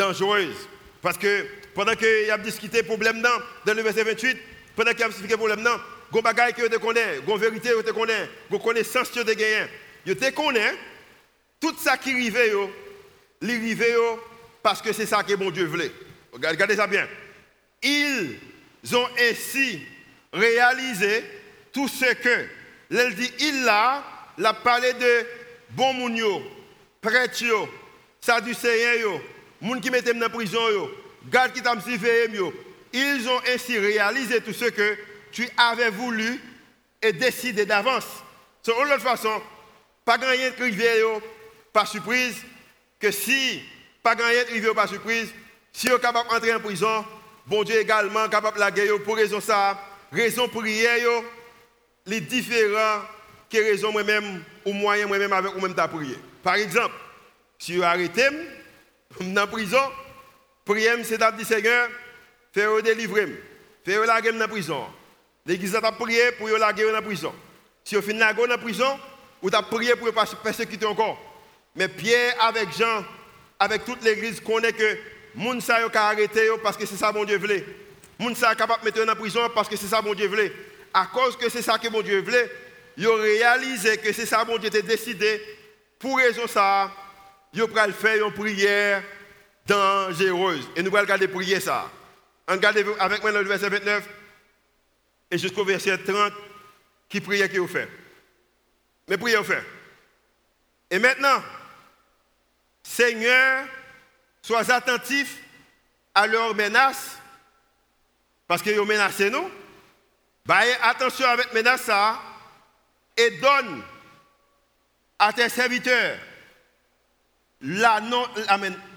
[0.00, 0.68] dangereuse.
[1.02, 4.36] Parce que pendant qu'il a discuté problème dans, dans le verset 28,
[4.74, 5.78] pendant qu'il a expliqué problème dans,
[6.12, 9.66] il y a que te connaît, il vérité que te connaît, il connaissance te gagné.
[10.34, 10.74] Connais,
[11.60, 12.38] tout ça qui arrive,
[13.42, 13.84] il arrive
[14.62, 15.92] parce que c'est ça que mon Dieu voulait.
[16.32, 17.06] Regardez ça bien.
[17.82, 18.38] Ils
[18.94, 19.80] ont ainsi
[20.32, 21.24] réaliser
[21.72, 22.46] tout ce que,
[22.90, 24.02] elle dit, il a,
[24.38, 25.26] l'a parlé de
[25.70, 26.42] bon mounio,
[27.00, 27.68] prêtre
[28.20, 29.20] sadducéen
[29.60, 30.90] moun qui mettait dans la prison yo,
[31.30, 31.74] garde qui t'a
[32.32, 32.52] yo.
[32.92, 34.98] Ils ont ainsi réalisé tout ce que
[35.30, 36.40] tu avais voulu
[37.00, 38.06] et décidé d'avance.
[38.66, 39.40] De l'autre façon,
[40.04, 41.20] pas rien de
[41.72, 42.36] par surprise,
[42.98, 43.62] que si
[44.02, 45.28] pas rien de par surprise,
[45.72, 47.04] si vous êtes capable d'entrer en prison,
[47.46, 49.80] bon Dieu également capable de la guerre pour raison ça
[50.12, 51.22] raison prière,
[52.06, 53.02] les différents
[53.50, 55.88] que raison moi-même ou moyen moi-même avec ou même ta.
[56.42, 56.94] Par exemple,
[57.58, 58.28] si vous arrêtez
[59.18, 59.80] dans la prison,
[60.64, 61.88] prière c'est dire Seigneur,
[62.52, 63.42] fais-le délivrer,
[63.84, 64.84] fais-le la dans la prison.
[65.46, 67.34] L'église a prié pour la guerre dans la prison.
[67.82, 68.98] Si vous finissez dans la prison,
[69.42, 71.18] vous avez prié pour ne persécuter encore.
[71.74, 73.04] Mais Pierre avec Jean,
[73.58, 74.98] avec toute l'église, connaît que
[75.36, 77.64] les gens ont arrêté parce que c'est ça mon Dieu voulait
[78.28, 80.52] gens sont capable de mettre en prison parce que c'est ça mon Dieu voulait.
[80.92, 82.50] À cause que c'est ça que mon Dieu voulait,
[82.96, 85.40] ils ont réalisé que c'est ça mon Dieu était décidé.
[85.98, 86.90] Pour raison ça,
[87.52, 89.02] ils ont faire une prière
[89.66, 90.68] dangereuse.
[90.76, 91.90] Et nous allons regarder prier ça.
[92.48, 94.08] Regardez avec moi le verset 29
[95.30, 96.32] et jusqu'au verset 30
[97.08, 97.88] qui priait qu'il fait.
[99.08, 99.64] Mais prière fait.
[100.90, 101.42] Et maintenant,
[102.82, 103.66] Seigneur,
[104.42, 105.38] sois attentif
[106.14, 107.18] à leurs menaces
[108.46, 109.50] parce qu'ils ont menacé nous.
[110.82, 112.20] Attention avec menace ça.
[113.16, 113.82] et donne
[115.18, 116.18] à tes serviteurs,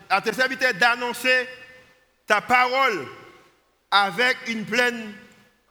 [0.09, 1.47] à tes serviteurs d'annoncer
[2.25, 3.07] ta parole
[3.91, 5.13] avec une pleine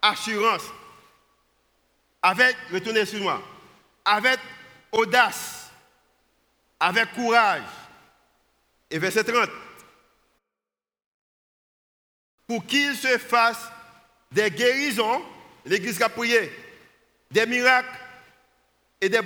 [0.00, 0.64] assurance,
[2.20, 3.42] avec, retournez sur moi,
[4.04, 4.38] avec
[4.92, 5.70] audace,
[6.78, 7.62] avec courage.
[8.90, 9.48] Et verset 30.
[12.46, 13.70] Pour qu'il se fasse
[14.30, 15.24] des guérisons,
[15.64, 16.52] l'Église a prié,
[17.30, 17.98] des miracles
[19.00, 19.20] et des,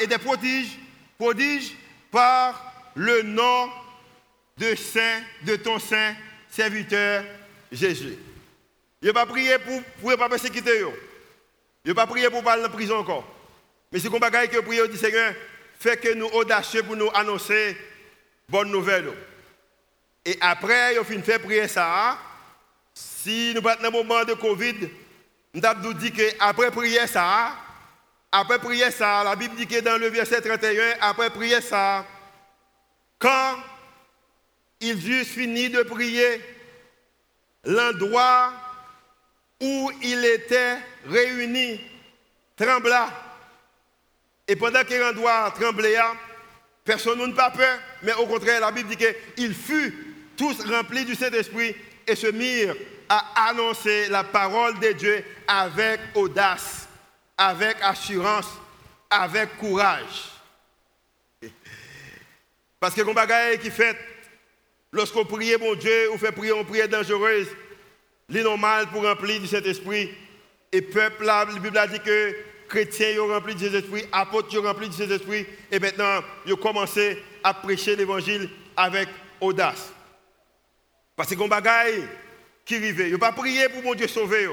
[0.00, 0.78] et des prodiges,
[1.18, 1.74] prodiges
[2.10, 3.70] par le nom
[4.58, 6.14] de saint, de ton saint
[6.50, 7.24] serviteur
[7.70, 8.16] Jésus.
[9.00, 10.84] Il n'a pas prié pour ne pas persécuter.
[11.84, 13.26] Il n'a pas prié pour parler en prison encore.
[13.90, 15.34] Mais c'est comme bagaille que prié, dit Seigneur,
[15.78, 17.76] fait que nous audacieux pour nous annoncer
[18.48, 19.12] bonne nouvelle.
[20.24, 22.16] Et après, il a fait prier ça.
[22.94, 24.88] Si nous dans un moment de Covid,
[25.54, 27.56] nous dit qu'après prier ça,
[28.30, 32.06] après prier ça, la Bible dit que dans le verset 31, après prier ça,
[33.22, 33.56] quand
[34.80, 36.40] ils eurent fini de prier,
[37.64, 38.52] l'endroit
[39.60, 41.80] où il était réuni
[42.56, 43.08] trembla.
[44.48, 45.96] Et pendant que l'endroit tremblait,
[46.84, 48.96] personne n'a pas peur, mais au contraire, la Bible dit
[49.36, 49.92] qu'ils furent
[50.36, 52.74] tous remplis du Saint-Esprit et se mirent
[53.08, 56.88] à annoncer la parole de Dieu avec audace,
[57.38, 58.48] avec assurance,
[59.08, 60.31] avec courage.
[62.82, 63.14] Parce que comme
[63.62, 63.96] qui fait,
[64.90, 67.46] lorsqu'on prie mon Dieu, on fait prier une prière dangereuse,
[68.28, 70.10] c'est normal pour remplir du Saint-Esprit.
[70.72, 72.34] Et peuple, la Bible a dit que
[72.68, 77.22] chrétiens ont rempli du Saint-Esprit, apôtres ont rempli du Saint-Esprit, et maintenant ils ont commencé
[77.44, 79.08] à prêcher l'évangile avec
[79.40, 79.92] audace.
[81.14, 82.02] Parce que comme bagaille
[82.64, 84.48] qui arrive, ils pas prier pour mon Dieu sauver.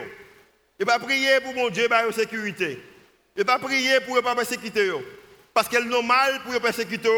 [0.79, 2.79] Ils pas prier pour mon Dieu la sécurité.
[3.35, 4.91] Ils pas prier pour ne pas persécuter.
[5.51, 7.09] Parce que le normal pour persécuter,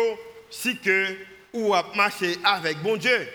[0.51, 1.15] c'est que
[1.53, 3.27] ou à marcher avec mon Dieu.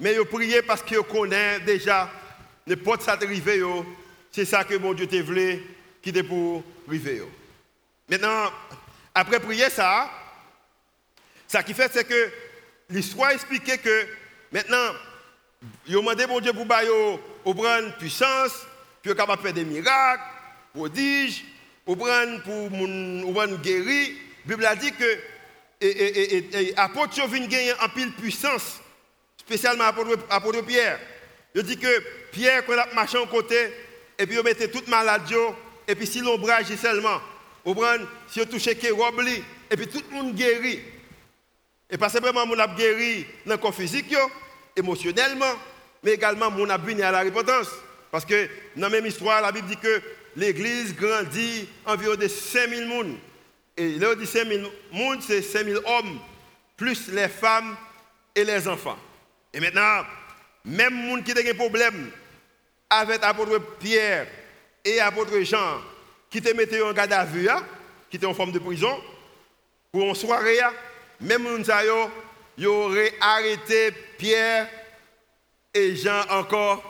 [0.00, 2.10] Mais ils prier parce qu'ils connaissent déjà
[2.66, 3.62] n'importe ça arriver,
[4.30, 5.62] c'est ça que mon Dieu t'a voulu,
[6.02, 7.22] qui est pour arriver.
[8.08, 8.50] Maintenant,
[9.14, 10.10] après prier ça,
[11.46, 12.30] ça qui fait, c'est que
[12.90, 14.06] l'histoire expliquait que
[14.52, 14.92] maintenant,
[15.86, 16.66] il a demandé mon Dieu pour
[17.56, 18.66] prendre puissance,
[19.02, 20.22] pour capable faire des miracles,
[20.74, 21.44] prodiges,
[21.84, 24.14] pour prendre pour guérir.
[24.46, 25.18] La Bible a dit que
[25.80, 28.80] et, apôtre vient gagner en pile puissance,
[29.38, 30.98] spécialement apôtre Pierre.
[31.54, 33.72] Il dit que Pierre, quand il a marché en côté,
[34.18, 35.34] et puis il mettait toute maladie,
[35.88, 37.20] et puis si l'ombrage seulement,
[37.64, 37.74] vous
[38.28, 40.80] si on touche Kérobli, et puis tout le monde guérit.
[41.90, 44.14] Et pas simplement on a guéri dans le corps physique,
[44.76, 45.54] émotionnellement,
[46.02, 47.68] mais également on a à la repentance.
[48.10, 50.00] Parce que dans la même histoire, la Bible dit que
[50.36, 53.18] l'église grandit environ de 5000 personnes.
[53.76, 56.18] Et là, on dit 5000 personnes, c'est 5000 hommes,
[56.76, 57.76] plus les femmes
[58.34, 58.98] et les enfants.
[59.52, 60.04] Et maintenant,
[60.64, 62.10] même gens qui ont des problèmes
[62.88, 64.26] avec l'apôtre Pierre
[64.84, 65.80] et l'apôtre Jean,
[66.30, 67.62] qui te mettaient en garde à vue, hein,
[68.10, 69.00] qui étaient en forme de prison,
[69.92, 70.72] pour une soirée, hein,
[71.20, 72.10] même les gens
[72.58, 74.68] ils auraient arrêté Pierre
[75.74, 76.82] et Jean encore.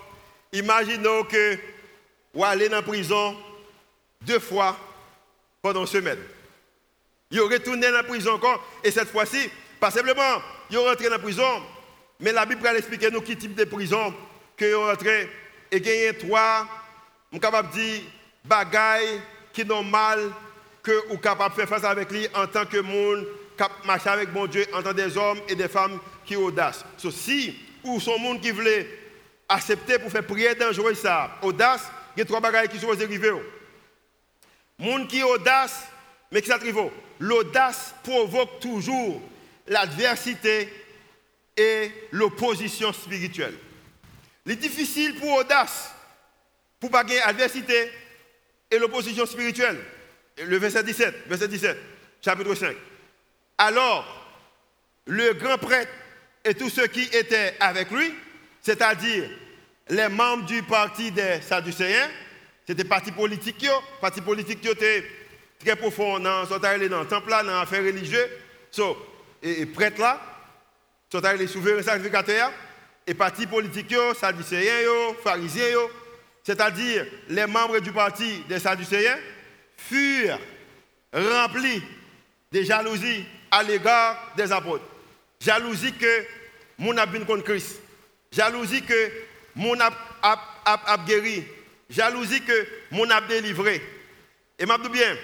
[0.52, 1.58] Imaginons que
[2.32, 3.36] vous allez dans la prison
[4.22, 4.76] deux fois
[5.60, 6.18] pendant une semaine.
[7.30, 11.18] Ils retourné dans la prison encore, et cette fois-ci, pas simplement, ils rentré dans la
[11.18, 11.62] prison,
[12.20, 14.14] mais la Bible va expliquer nous qui type de prison
[14.56, 15.28] que rentrez
[15.70, 16.66] et gagner trois,
[17.30, 18.02] je suis capable de dire,
[18.44, 19.20] bagaille
[19.52, 20.30] qui est normal
[20.82, 23.26] que vous capable de faire face avec lui en tant que monde
[23.58, 26.84] qui marche avec mon Dieu, en tant des hommes et des femmes qui audace.
[27.10, 28.88] Si ou sont monde qui voulait
[29.48, 31.82] accepter pour faire prière dangereuse ça, audace,
[32.16, 33.32] il y a trois bagailles qui sont arrivés.
[34.78, 35.84] Monde qui audace,
[36.30, 36.76] mais qui s'attrive.
[37.18, 39.20] L'audace provoque toujours
[39.66, 40.72] l'adversité
[41.56, 43.54] et l'opposition spirituelle.
[44.46, 45.90] C'est difficile pour audace,
[46.78, 47.20] pour pas gagner
[48.70, 49.78] et l'opposition spirituelle.
[50.44, 51.76] Le verset 17, verset 17,
[52.22, 52.76] chapitre 5.
[53.58, 54.04] Alors,
[55.06, 55.92] le grand prêtre
[56.44, 58.12] et tous ceux qui étaient avec lui,
[58.60, 59.30] c'est-à-dire
[59.88, 62.10] les membres du parti des Sadducéens,
[62.66, 63.66] c'était parti politique,
[64.00, 65.04] parti politique qui était
[65.58, 68.28] très profond dans, le temple, dans l'affaire religieuse.
[68.70, 68.96] So,
[69.42, 70.20] et, et prêtre là,
[71.10, 72.52] sont allés souverains sacrificateurs,
[73.06, 75.88] et partis politiques, sadducéens, pharisiens,
[76.42, 79.18] c'est-à-dire les membres du parti des sadducéens,
[79.76, 80.38] furent
[81.12, 81.82] remplis
[82.52, 84.84] de jalousie à l'égard des apôtres.
[85.40, 86.24] Jalousie que
[86.78, 87.80] mon a contre Christ.
[88.32, 89.10] Jalousie que
[89.54, 89.90] mon a,
[90.22, 91.44] a, guéri.
[91.88, 93.82] Jalousie que mon a délivré.
[94.58, 95.16] Et m'a bien,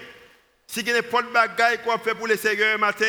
[0.73, 3.05] Si il y a n'importe bagaille qu'on fait pour les seigneurs matin,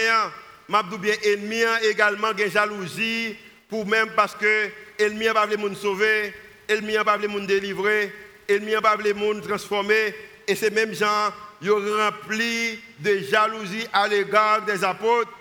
[0.68, 3.34] m'a bien ennemi également une jalousie
[3.70, 6.34] pour même parce que ennemi pas les monde sauver,
[6.68, 8.12] ennemi pas les monde délivrer,
[8.46, 10.14] ennemi pas les monde transformer.
[10.46, 15.32] Et ces mêmes gens ils remplis de jalousie à l'égard des apôtres,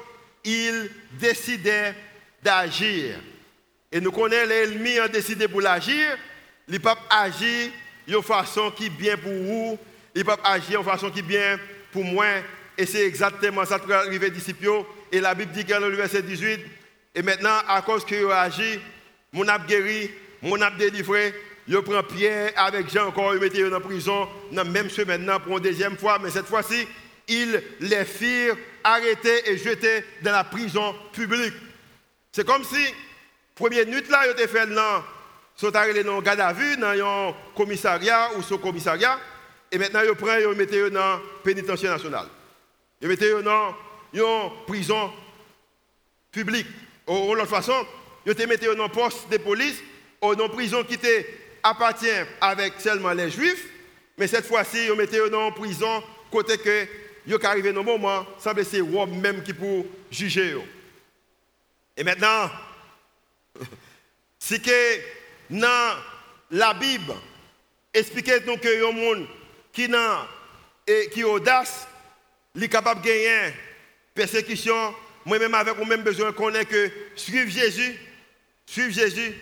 [0.46, 1.94] ils décidaient
[2.42, 3.20] d'agir.
[3.92, 6.18] Et nous connaissons l'ennemi a décidé pour l'agir,
[6.70, 7.70] il peut agir
[8.08, 9.78] de façon qui est bien pour vous,
[10.16, 12.26] il peut agir de façon qui est bien pour moi.
[12.78, 14.84] Et c'est exactement ça qui est arrivé disciples.
[15.12, 16.60] Et la Bible dit dans le verset 18,
[17.16, 18.80] et maintenant, à cause qu'il a agi,
[19.32, 20.10] mon a guéri,
[20.42, 21.34] mon a délivré,
[21.68, 25.64] je prends Pierre avec Jean encore, il mettait en prison, dans même semaine pour une
[25.64, 26.88] deuxième fois, mais cette fois-ci,
[27.28, 31.54] ils les firent arrêter et jeter dans la prison publique.
[32.32, 32.84] C'est comme si,
[33.56, 35.04] première nuit là, ils étaient fait dans,
[35.56, 39.20] sont dans garde à vue, dans un commissariat ou sous commissariat,
[39.74, 42.28] et maintenant ils prennent, ils mettent dans la pénitentiaire nationale.
[43.02, 43.76] Ils mettent dans
[44.14, 45.12] une prison
[46.32, 46.68] publique.
[47.08, 47.86] De l'autre façon,
[48.24, 49.82] ils te mettent dans poste de police,
[50.22, 51.00] ou dans prison qui
[51.64, 52.06] appartient
[52.40, 53.68] avec seulement les juifs,
[54.16, 56.88] mais cette fois-ci, ils mettent dans prison côté que
[57.26, 60.56] ils arrivés dans un moment, semble c'est Rome même qui pour juger.
[61.98, 62.52] Et maintenant,
[64.40, 65.00] si que
[65.50, 65.98] dans
[66.52, 67.14] la Bible,
[67.92, 69.28] expliquez nous que y a
[69.74, 69.90] qui
[70.88, 71.88] et qui audace,
[72.56, 73.54] il est capable de gagner
[74.14, 74.96] persécution.
[75.26, 77.98] Moi-même, avec moi même besoin de connaître que suivre Jésus,
[78.66, 79.34] suivre Jésus,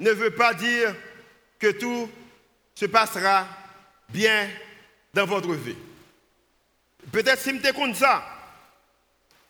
[0.00, 0.94] ne veut pas dire
[1.58, 2.10] que tout
[2.74, 3.46] se passera
[4.08, 4.48] bien
[5.12, 5.76] dans votre vie.
[7.12, 8.24] Peut-être si je comme ça,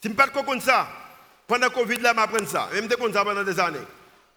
[0.01, 0.89] si je ne pas comme ça,
[1.47, 2.69] pendant le Covid, là, je ça.
[2.73, 3.79] Je comme ça pendant des années.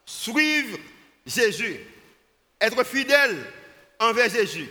[0.05, 0.77] Suivre
[1.25, 1.79] Jésus,
[2.59, 3.37] être fidèle
[3.99, 4.69] envers Jésus,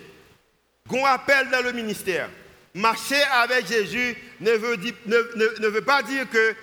[0.88, 2.28] qu'on appelle dans le ministère.
[2.74, 6.54] Marcher avec Jésus ne veut, pas dire que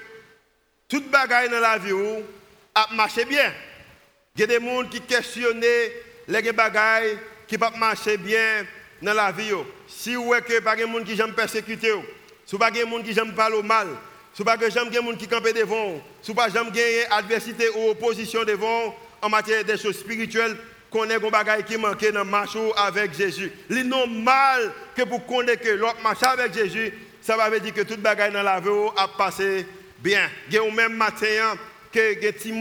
[0.88, 1.94] toute bagaille dans la vie
[2.74, 3.52] a marché bien.
[4.36, 5.64] Il y a des gens qui questionnent
[6.28, 8.66] les bagailles qui ne marcher bien
[9.02, 9.52] dans la vie.
[9.88, 11.94] Si vous voyez que pas des gens qui j'aime persécuter,
[12.46, 13.88] si pas des gens qui j'aime parler mal,
[14.34, 14.86] si pas des gens
[15.18, 20.00] qui campent devant, si pas j'aime gagner adversité ou opposition devant en matière des choses
[20.00, 20.58] spirituelles,
[21.04, 23.52] ait des bagaille qui manquent dans marche avec Jésus.
[23.70, 28.02] C'est normal que pour connaître que l'autre marche avec Jésus, ça va dire que toute
[28.02, 29.66] bagaille dans la vie a passé
[30.00, 30.30] bien.
[30.48, 31.58] Il y a même matin
[31.92, 32.54] que des petits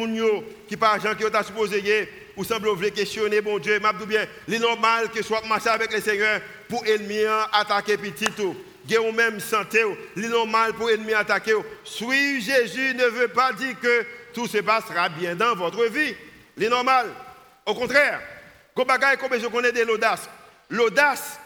[0.68, 4.58] qui par gens qui ont supposé ou semble vouloir questionner bon Dieu, m'a bien, c'est
[4.58, 7.20] normal que soit marcher avec le Seigneur pour ennemi
[7.52, 8.56] attaquer petit tout.
[8.88, 9.80] ou même santé,
[10.16, 11.54] c'est normal pour ennemi attaquer.
[11.84, 16.14] Suivre Jésus ne veut pas dire que tout se passera bien dans votre vie.
[16.58, 17.06] C'est normal.
[17.66, 18.20] Au contraire,
[18.76, 20.28] je connais de l'audace.
[20.70, 21.38] L'audace,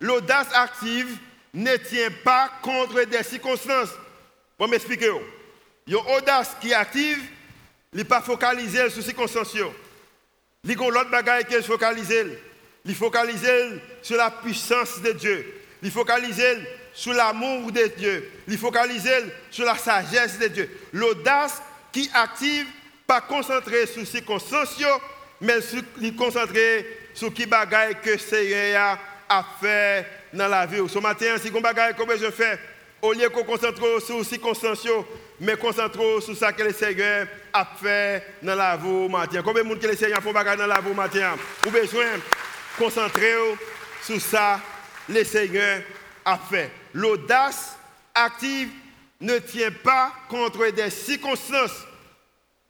[0.00, 1.16] l'audace active
[1.52, 3.90] ne tient pas contre des circonstances.
[4.56, 5.10] Pour m'expliquer.
[5.86, 7.20] Une audace qui est active,
[7.94, 9.54] n'est pas focalisé sur les circonstances.
[9.54, 12.38] Il y a l'autre bagaille qui est focalisé.
[12.84, 13.48] Il focalise
[14.02, 15.62] sur la puissance de Dieu.
[15.82, 16.42] Il focalise
[16.92, 18.30] sur l'amour de Dieu.
[18.48, 19.08] Il focalise
[19.50, 20.70] sur la sagesse de Dieu.
[20.92, 22.66] L'audace qui active,
[23.06, 24.76] pas concentré sur les circonstances,
[25.44, 30.88] mais concentrer sur qui bagaille que Seigneur a fait dans la vie.
[30.88, 32.58] Ce matin, si vous bagaille comme je fais,
[33.00, 34.86] au lieu qu'on concentre sur les circonstances,
[35.40, 39.42] mais concentre sur ce que le Seigneur a fait dans la vie matin.
[39.44, 41.36] Combien de monde que le Seigneur a fait dans la vie matin?
[41.62, 42.06] Vous besoin
[42.78, 43.34] concentrer
[44.02, 44.60] sur ça
[45.06, 45.82] que le Seigneur
[46.24, 46.70] a fait.
[46.94, 47.76] L'audace
[48.14, 48.70] active
[49.20, 51.84] ne tient pas contre des circonstances,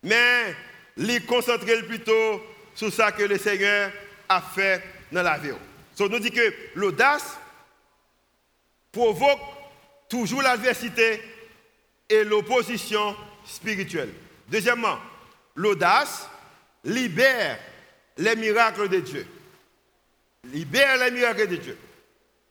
[0.03, 0.55] mais
[0.97, 2.43] les concentrer plutôt
[2.75, 3.91] sur ça que le Seigneur
[4.29, 4.83] a fait
[5.13, 5.53] dans la vie.
[5.95, 7.39] Ça nous dit que l'audace
[8.91, 9.41] provoque
[10.09, 11.23] toujours l'adversité
[12.09, 14.13] et l'opposition spirituelle.
[14.49, 14.99] Deuxièmement,
[15.55, 16.29] l'audace
[16.85, 17.59] libère
[18.19, 19.27] les miracles de Dieu.
[20.45, 21.79] Libère les miracles de Dieu.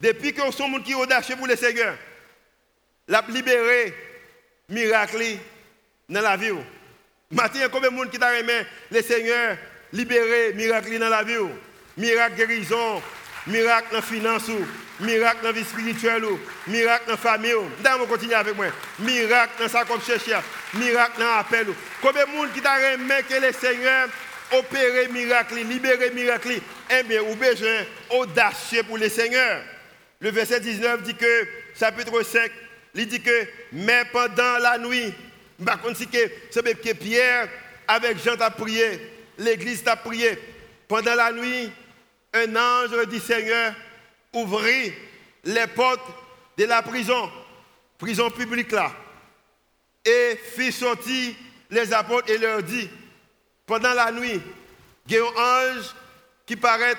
[0.02, 1.96] Depuis que sommes qui audacieux pour le Seigneur,
[3.08, 3.94] l'a libéré
[4.70, 5.38] miracle
[6.10, 6.52] dans la vie.
[7.32, 9.58] Maintenant, combien de monde qui t'a remis le Seigneur
[9.94, 11.36] libérer miracle dans la vie,
[11.98, 13.02] miracle guérison,
[13.48, 14.50] miracle dans la finance,
[15.00, 16.24] miracle dans la vie spirituelle,
[16.68, 17.54] miracle dans la famille.
[17.54, 18.66] Vous continuer avec moi.
[19.00, 20.38] Miracle dans sa comme chercher,
[20.74, 21.68] miracle dans l'appel.
[22.02, 24.10] Combien de monde qui t'a remis que le Seigneur
[24.52, 26.60] opérer miracle, libérer miracle,
[26.92, 29.64] eh bien, vous besoin audacieux pour le Seigneur.
[30.20, 31.48] Le verset 19 dit que,
[31.80, 32.52] chapitre 5,
[32.96, 35.14] il dit que, mais pendant la nuit,
[35.66, 37.48] par contre, c'est Pierre,
[37.88, 40.38] avec Jean, a prié, l'église t'a prié.
[40.88, 41.70] Pendant la nuit,
[42.34, 43.74] un ange du Seigneur
[44.34, 44.94] ouvrit
[45.44, 46.02] les portes
[46.58, 47.30] de la prison,
[47.98, 48.92] prison publique là,
[50.06, 51.36] et fit sortir
[51.70, 52.90] les apôtres et leur dit,
[53.66, 54.42] pendant la nuit,
[55.08, 55.96] il y a un ange
[56.46, 56.96] qui paraît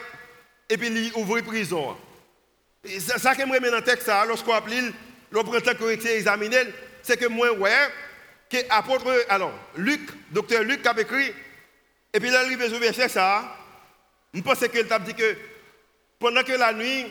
[0.68, 1.96] et puis il ouvre prison.
[2.84, 4.92] Et ça, ça que moi dans le texte, lorsqu'on appelle,
[5.30, 6.58] le printemps qu'on examiné,
[7.02, 7.88] c'est que moi, ouais,
[8.50, 11.32] que apôtre, alors, Luc, docteur Luc a écrit,
[12.14, 13.44] et puis là, il arrive au verset ça,
[14.32, 15.36] je pense qu'il t'a dit que
[16.16, 17.06] pendant que la nuit,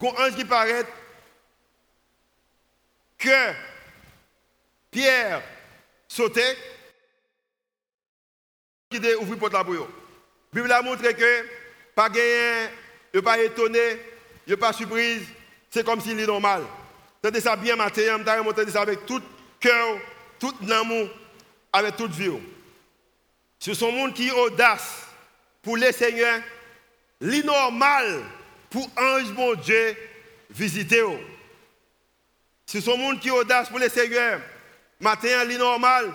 [0.00, 0.86] quand ange qui paraît,
[3.18, 3.52] que
[4.90, 5.42] Pierre
[6.08, 6.56] sautait,
[8.88, 9.86] qui ouvert porte la bouillon.
[10.54, 11.46] La Bible a montré que,
[11.94, 12.70] pas gagné,
[13.12, 14.00] il pas étonné,
[14.46, 15.26] il pas surprise,
[15.68, 16.64] c'est comme s'il est normal.
[17.22, 19.22] C'est ça bien matin, je montré ça avec tout
[19.60, 19.98] cœur,
[20.38, 21.10] tout amour,
[21.70, 22.30] avec toute vie.
[23.60, 25.02] Ce sont des gens qui audace
[25.62, 26.40] pour les seigneurs,
[27.20, 28.22] l'inormal
[28.70, 29.94] pour ange bon Dieu
[30.50, 31.04] visiter.
[32.64, 34.40] Ce sont des gens qui audace pour les seigneurs,
[34.98, 36.10] matin l'inormal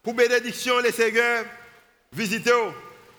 [0.00, 1.44] pour bénédiction les seigneurs
[2.12, 2.52] visiter.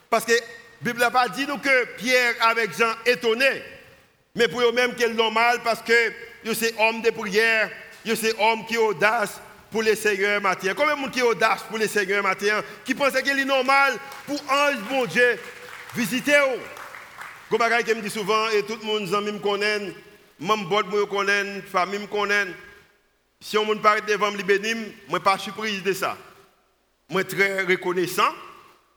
[0.08, 0.38] Parce que la
[0.80, 3.62] Bible n'a pas dit nous que Pierre avec Jean étonné,
[4.34, 6.12] mais pour eux-mêmes c'est normal parce que
[6.54, 7.70] c'est homme de prière,
[8.06, 9.40] c'est homme qui audace
[9.72, 10.74] pour les seigneurs matin.
[10.76, 14.40] Combien de monde qui audace pour les seigneurs matin, qui pense qu'il est normal pour
[14.48, 15.38] ange bon Dieu
[15.96, 16.38] visiter
[17.48, 19.94] Comme bagaille qui me dit souvent et tout le monde amis me connaît,
[20.38, 22.46] même bord me connaît, famille me connaît.
[23.40, 24.76] Si on me parle devant me bénir,
[25.08, 26.16] moi pas surprise de ça.
[27.08, 28.30] Moi très reconnaissant,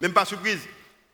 [0.01, 0.59] même pas surprise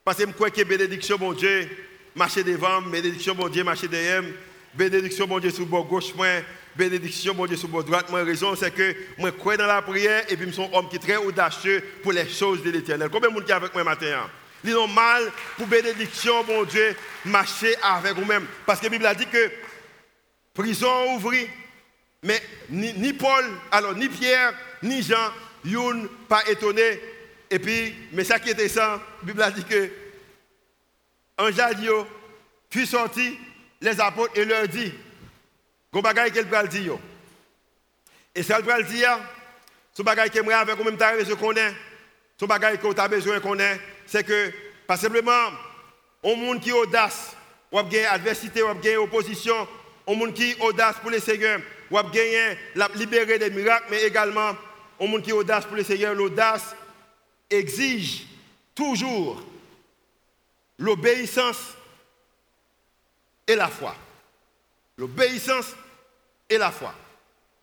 [0.04, 1.70] parce que je crois que bénédiction bon Dieu
[2.16, 4.24] marcher devant, bénédiction bon Dieu marcher derrière,
[4.74, 6.28] bénédiction bon Dieu sur le bord gauche moi
[6.76, 8.10] bénédiction, mon Dieu, sur votre droite.
[8.10, 10.90] Moi, raison, c'est que moi, crois dans la prière et puis je suis un homme
[10.90, 13.10] qui est très audacieux pour les choses de l'éternel.
[13.12, 14.30] Combien de monde qui est avec moi matin?
[14.64, 18.46] Il est mal pour bénédiction, mon Dieu, marcher avec vous-même.
[18.66, 19.52] Parce que la Bible a dit que
[20.54, 21.48] prison ouvrie,
[22.24, 24.54] mais ni, Paul, alors ni Pierre,
[24.84, 25.32] ni Jean,
[25.66, 27.02] Youn, pas étonné.
[27.50, 29.90] Et puis, mais ça qui était ça, la Bible a dit que
[31.52, 32.06] jadio
[32.70, 33.38] fut sorti,
[33.82, 34.94] les apôtres, et leur dit,
[35.92, 36.98] Gon bagay qu'elle pral dire.
[38.34, 39.20] Et ça pral dire,
[39.94, 41.74] ce bagay que avec même ta je connais,
[42.40, 44.52] ce bagay que tu as besoin connaît, c'est que
[44.88, 45.50] pas simplement
[46.24, 47.36] un monde qui audace,
[47.72, 49.68] ou a gagné adversité, ou a gagné opposition,
[50.08, 54.04] un monde qui audace pour les seigneurs, ou a gagné la libérer des miracles, mais
[54.04, 54.56] également
[55.00, 56.74] un monde qui audace pour les seigneurs, l'audace
[57.50, 58.28] exige
[58.74, 59.44] toujours
[60.78, 61.76] l'obéissance
[63.52, 63.94] et la foi.
[64.98, 65.76] L'obéissance
[66.50, 66.94] et la foi.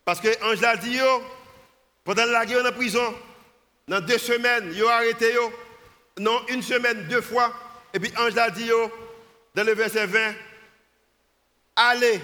[0.05, 0.98] Parce que Ange a dit,
[2.05, 3.14] pendant la guerre en prison,
[3.87, 5.35] dans deux semaines, il a arrêté,
[6.18, 7.55] non, une semaine, deux fois.
[7.94, 8.68] Et puis Ange a dit,
[9.55, 10.35] dans le verset 20,
[11.77, 12.20] allez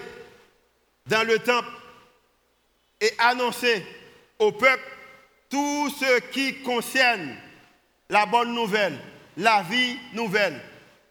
[1.07, 1.69] dans le temple
[3.01, 3.85] et annoncez
[4.39, 4.85] au peuple
[5.49, 7.37] tout ce qui concerne
[8.11, 8.99] la bonne nouvelle,
[9.39, 10.61] la vie nouvelle,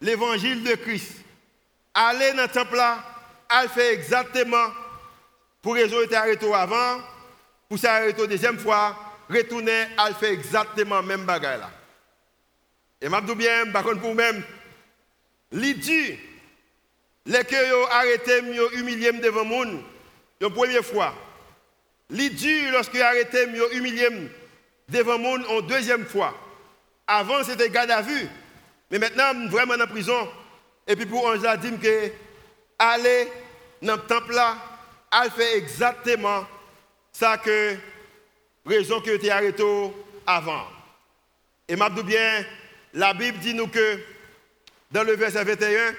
[0.00, 1.23] l'évangile de Christ.
[1.94, 2.98] Allez dans le temple là,
[3.50, 4.68] elle fait exactement
[5.62, 7.00] pour raison était arrêté avant,
[7.68, 8.96] pour s'arrêter deuxième fois,
[9.30, 11.70] retourner, elle fait exactement le même bagaille là.
[13.00, 14.42] Et m'a dit bien, par contre pour même,
[15.52, 16.18] l'idée,
[17.26, 19.82] les que yo arrêté, yo humilié devant monde,
[20.40, 21.14] une première fois.
[22.10, 24.08] L'idée lorsque arrêté, yo humilié
[24.88, 26.34] devant monde en deuxième fois.
[27.06, 28.28] Avant c'était garde à vue,
[28.90, 30.28] mais maintenant vraiment en prison.
[30.86, 32.12] Et puis pour Angela dit que
[32.78, 33.28] aller
[33.80, 34.56] dans le temple là,
[35.22, 36.46] elle fait exactement
[37.12, 37.76] ça que
[38.66, 39.64] raison que tu arrêté
[40.26, 40.66] avant.
[41.68, 42.44] Et m'a bien,
[42.92, 44.00] la Bible dit nous que
[44.90, 45.94] dans le verset 21,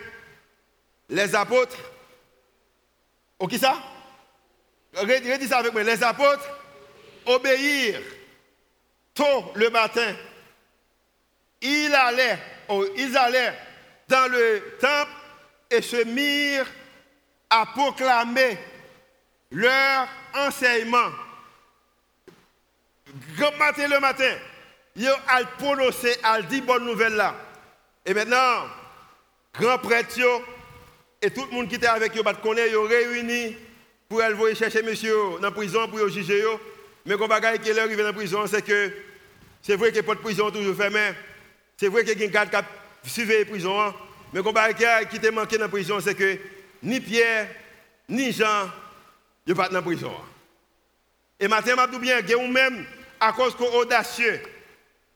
[1.10, 1.78] les apôtres,
[3.40, 3.78] ok ça?
[4.94, 6.48] Redis ça avec moi, les apôtres
[7.26, 8.02] obéirent
[9.14, 10.16] tôt le matin.
[11.62, 13.54] Ils allaient, oh, ils allaient
[14.08, 15.12] dans le temple
[15.72, 16.68] et se mirent
[17.50, 18.58] à proclamer
[19.52, 21.10] leur enseignement.
[23.38, 24.36] Grand matin le matin,
[24.96, 27.36] ils ont prononcé, ils dit bonne nouvelle là.
[28.06, 28.68] Et maintenant,
[29.54, 30.20] grand prêtre
[31.22, 33.56] et tout le monde qui était avec eux, ils ont réuni
[34.08, 36.44] pour aller chercher monsieur dans la prison pour juger.
[37.06, 38.92] Mais quand bagaille qui est arrivé dans la prison, c'est que
[39.62, 41.14] c'est vrai que pas de prison toujours fermée.
[41.78, 42.50] C'est vrai qu'il y a une garde
[43.10, 43.82] suivi la prison.
[43.82, 43.94] Hein.
[44.34, 46.38] Mais bagaille qui était manqué dans la prison, c'est que
[46.84, 47.48] ni Pierre,
[48.10, 48.70] ni Jean,
[49.48, 50.12] ne pas dans la prison.
[51.40, 52.86] Et maintenant, je bien, que même,
[53.20, 54.42] à cause qu'on audacieux,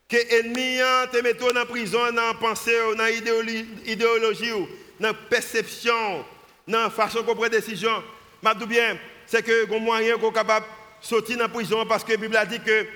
[0.07, 0.79] que l'ennemi
[1.11, 3.41] te met dans la prison, dans la pensée, dans
[3.85, 4.51] l'idéologie,
[4.99, 6.25] dans la perception,
[6.67, 8.03] dans la façon qu'on prend décision.
[8.43, 10.65] je bien, c'est que les moyen qu'on capable
[11.01, 12.87] de sortir de la prison parce que la Bible a dit que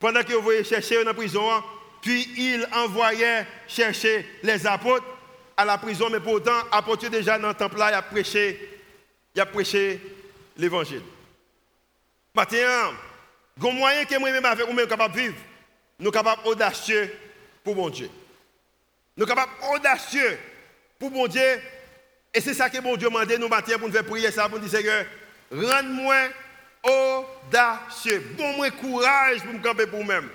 [0.00, 1.46] pendant que vous voyez chercher dans la prison,
[2.00, 5.06] puis il envoyait chercher les apôtres
[5.56, 8.80] à la prison, mais pourtant, apôtres déjà dans le temple là, il a prêché,
[9.34, 10.00] il a prêché
[10.56, 11.02] l'évangile.
[12.34, 12.58] Maintenant,
[13.56, 15.36] il y a moyen que moi-même avec vous-même capable de vivre.
[15.98, 17.12] Nous sommes capables audacieux
[17.64, 18.08] pour mon Dieu.
[19.16, 20.38] Nous sommes capables audacieux
[20.98, 21.60] pour mon Dieu.
[22.32, 24.48] Et c'est ça que mon Dieu m'a demandé nous matin pour nous faire prier ça,
[24.48, 25.04] pour nous dire Seigneur,
[25.50, 26.28] rends-moi
[26.84, 28.24] audacieux.
[28.36, 30.28] Bon-moi courage pour me camper pour moi-même.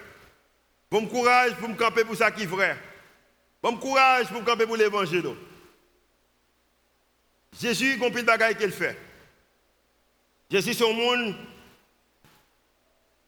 [0.94, 2.78] Bon courage pour me camper pour ça qui est vrai.
[3.64, 5.26] Bon courage pour me camper pour l'évangile.
[7.60, 8.96] Jésus, a de bagaille qu'il fait.
[10.52, 11.36] Jésus, c'est un monde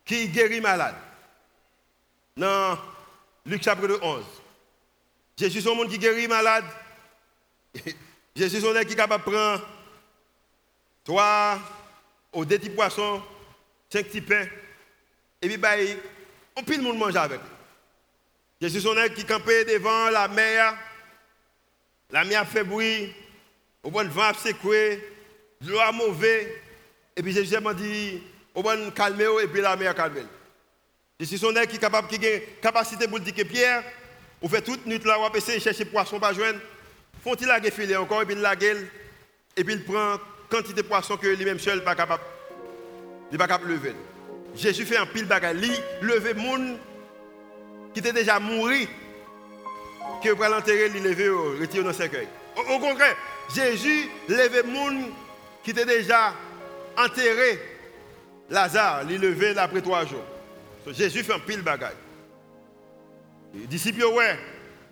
[0.05, 0.93] qui guérit malade.
[2.38, 2.78] Dans
[3.47, 4.24] Luc chapitre 11.
[5.36, 6.66] Jésus, c'est un monde qui guérit malade.
[8.36, 9.68] Jésus, c'est un qui est capable de prendre
[11.03, 11.57] trois
[12.32, 13.24] ou deux petits poissons,
[13.89, 14.45] cinq petits pains,
[15.41, 15.72] et puis bah,
[16.55, 17.41] on peut le monde manger avec.
[18.61, 20.77] Jésus, un qui campait devant la mer.
[22.11, 23.13] La mer fait bruit.
[23.83, 25.03] Au bon vent secoué.
[25.61, 26.61] L'eau a mauvais.
[27.15, 28.21] Et puis Jésus m'a dit,
[28.53, 30.27] au bon calmer et puis la mer calme.
[31.19, 33.83] Je suis son qui capable, qui a capacité pour dire que Pierre,
[34.41, 36.59] on fait toute nuit là, on va essayer de chercher poisson pas joindre.
[37.23, 38.87] Font-ils la filet encore et puis la gueule?
[39.55, 40.17] Et puis il prend
[40.49, 42.23] quantité de poisson que lui-même seul pas capable.
[43.31, 43.95] Il pas capable de lever.
[44.55, 46.77] Jésus fait un pile bagaille, il lever monde
[47.95, 48.69] qui était déjà mort,
[50.21, 52.27] que pour l'enterrer, il lever, retirer dans le cercueil.
[52.57, 53.15] Au, contraire,
[53.55, 55.05] Jésus levait monde
[55.63, 56.33] qui était déjà
[56.97, 57.57] enterré
[58.49, 60.25] Lazare, il levé après trois jours.
[60.87, 61.95] Jésus fait un pile bagaille.
[63.53, 64.37] Les disciples, ouais,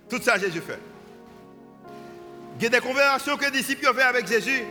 [0.10, 0.80] tout ça Jésus fait.
[2.58, 4.64] Il y a des conversations que les disciples ont fait avec Jésus.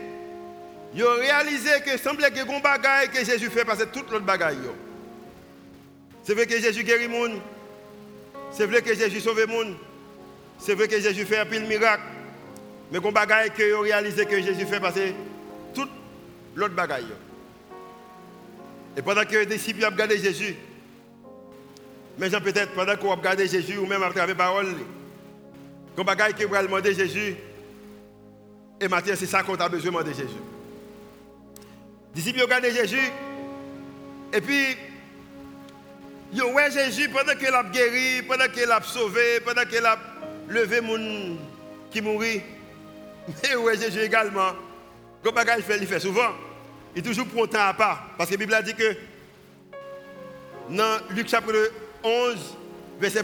[0.95, 4.25] Ils ont réalisé que semblait que les bagaille que Jésus fait parce que toute l'autre
[4.25, 4.57] bagaille.
[6.23, 7.39] C'est vrai que Jésus guérit le monde.
[8.53, 9.75] C'est vrai que Jésus sauve le monde.
[10.59, 12.03] C'est vrai que Jésus fait un pile miracle.
[12.91, 15.13] Mais les bagaille que réalisé que Jésus fait que
[15.73, 15.89] toute
[16.55, 17.07] l'autre bagaille.
[18.95, 20.55] Et pendant que les disciples ont regardé Jésus,
[22.19, 24.67] mais peut-être pendant qu'on a regardé Jésus ou même à travers parole,
[25.95, 27.35] qu'on bagaille qui va demander Jésus,
[28.79, 30.39] et maintenant c'est ça qu'on a besoin de demander Jésus.
[32.13, 33.11] Les disciples ont regardé Jésus,
[34.31, 34.77] et puis,
[36.41, 39.97] ont vu Jésus pendant qu'il a guéri, pendant qu'il a sauvé, pendant qu'il a
[40.47, 41.37] levé mon
[41.91, 42.41] qui mourit.
[43.43, 44.53] Mais ouais Jésus également.
[45.23, 46.31] Comme bagaille il fait, il fait souvent.
[46.95, 48.09] Il est toujours prend temps à part.
[48.17, 48.95] Parce que la Bible a dit que
[50.69, 51.71] dans Luc chapitre
[52.03, 52.37] 11,
[52.99, 53.23] verset 1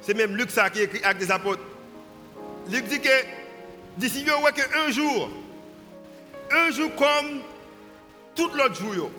[0.00, 1.62] c'est même Luc ça qui écrit avec des apôtres.
[2.70, 3.08] Luc dit que
[3.96, 5.30] d'ici que un jour,
[6.50, 7.40] un jour comme
[8.34, 9.10] tout l'autre jour,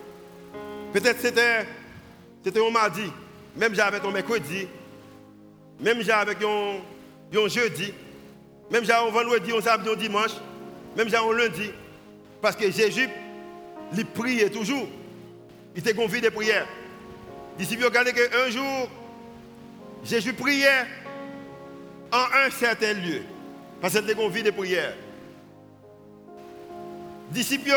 [0.92, 1.66] peut-être c'était
[2.44, 3.10] c'était un mardi,
[3.56, 4.68] même j'avais un mercredi,
[5.80, 7.94] même j'avais un, un jeudi,
[8.70, 10.32] même j'avais un vendredi, un samedi, un dimanche,
[10.94, 11.70] même j'avais un lundi.
[12.42, 13.08] Parce que Jésus,
[13.96, 14.86] il priait toujours.
[15.74, 16.66] Il était convié de prière.
[17.58, 18.90] Disciples regardez qu'un jour,
[20.04, 20.86] Jésus priait
[22.12, 23.22] en un certain lieu.
[23.80, 24.92] Parce qu'il était convié de prière.
[27.30, 27.72] Disciples,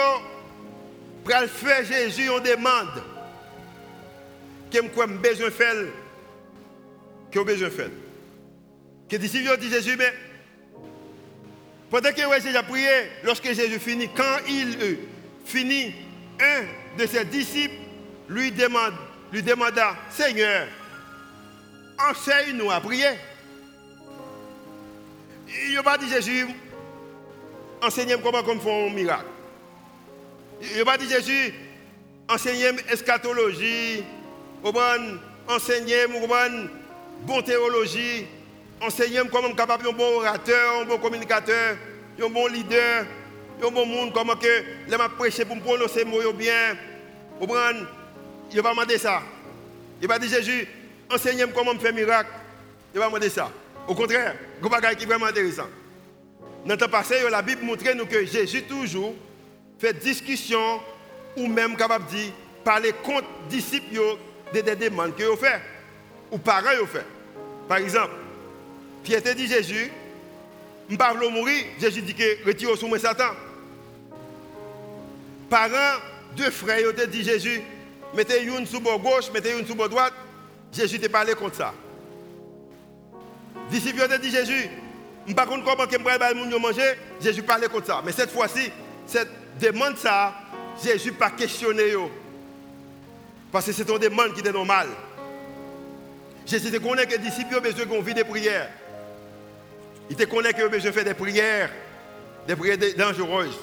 [1.24, 3.02] pour faire Jésus, on demande
[4.72, 5.76] que quoi besoin de faire,
[7.32, 7.90] que besoin de faire.
[9.10, 10.14] Que les disciples Jésus, mais
[11.90, 12.90] pendant que Jésus a prié,
[13.24, 14.98] lorsque Jésus finit, quand il
[15.46, 15.94] finit,
[16.40, 17.76] un de ses disciples
[18.30, 18.94] lui demande
[19.32, 20.68] lui demanda, Seigneur,
[22.10, 23.10] enseigne-nous à prier.
[25.68, 26.48] Il n'a pas dit Jésus,
[27.82, 29.26] enseignez-moi comment on fait un miracle.
[30.62, 31.54] Il n'a pas dit Jésus,
[32.30, 34.04] enseignez-moi eschatologie,
[35.48, 36.50] enseignez-moi
[37.26, 38.26] bonne théologie,
[38.82, 41.78] enseignez-moi comment capable un bon orateur, un bon communicateur,
[42.22, 43.06] un bon leader,
[43.64, 46.76] un bon monde, comment que les prêcher pour me prononcer mots bien.
[47.40, 49.22] Il va demander ça.
[50.02, 50.68] Il va dire Jésus,
[51.12, 52.30] enseignez-moi comment faire miracle.
[52.94, 53.52] Il va demander ça.
[53.88, 55.68] Au contraire, c'est un qui est vraiment intéressant.
[56.66, 59.14] Dans le passé, la Bible montre nous que Jésus toujours
[59.80, 60.82] fait discussion
[61.38, 62.32] ou même capable de
[62.64, 63.96] parler contre les disciples
[64.54, 65.62] de des demandes qu'ils ont fait.
[66.32, 67.06] Ou parents ont fait.
[67.68, 68.14] Par exemple,
[69.04, 69.92] Pierre te dit Jésus,
[70.88, 71.66] je ne pas mourir.
[71.80, 73.32] Jésus dit que retire sous moi Satan.
[75.50, 76.00] Parents,
[76.36, 77.62] deux frères ont dit Jésus,
[78.14, 80.14] mettez une sous bord gauche, mettez une sous bord droite.
[80.72, 81.74] Jésus t'a parlé contre ça.
[83.70, 86.94] Disciples ont dit Jésus, je ne sais pas comment je vais manger.
[87.22, 88.02] Jésus parlait contre ça.
[88.06, 88.72] Mais cette fois-ci,
[89.06, 89.30] cette
[89.60, 90.34] demande ça,
[90.82, 91.94] Jésus pas questionné.
[93.52, 94.90] Parce que c'est une demande qui est normale.
[96.46, 98.70] Jésus te connaît que les disciples ont besoin qu'on vit des prières.
[100.10, 101.70] Il te connaît qu'ils ont besoin de faire des prières,
[102.48, 103.60] des prières dangereuses.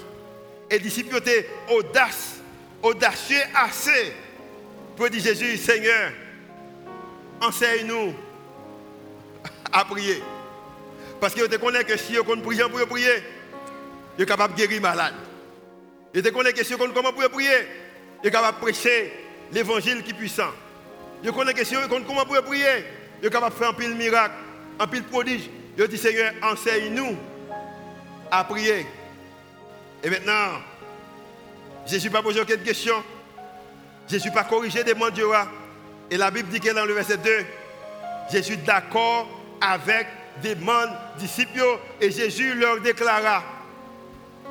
[0.71, 2.37] Et les disciples étaient audaces,
[2.83, 4.13] audacieux assez
[4.97, 6.13] pour dire Jésus, Seigneur,
[7.41, 8.15] enseigne-nous
[9.73, 10.23] à prier.
[11.21, 13.23] Parce qu'ils te connaissent que si on prie pour prier,
[14.19, 15.15] il est capable de guérir malade.
[16.13, 17.51] Il te connaît que si on comment prier,
[18.23, 20.51] il est capable de prêcher l'évangile qui est puissant.
[21.23, 22.85] Il connaît que si on comment prier,
[23.21, 24.35] il est capable de faire un pile miracle,
[24.79, 25.49] un pile prodige.
[25.79, 27.17] Il dit Seigneur, enseigne-nous
[28.31, 28.87] à prier.
[30.03, 30.61] Et maintenant,
[31.87, 32.95] Jésus n'a pas posé aucune question.
[34.09, 35.27] Jésus n'a pas corrigé des Dieu.
[36.11, 37.31] Et la Bible dit que dans le verset 2,
[38.31, 39.29] Jésus d'accord
[39.61, 40.07] avec
[40.43, 40.57] des
[41.19, 43.43] disciples et Jésus leur déclara,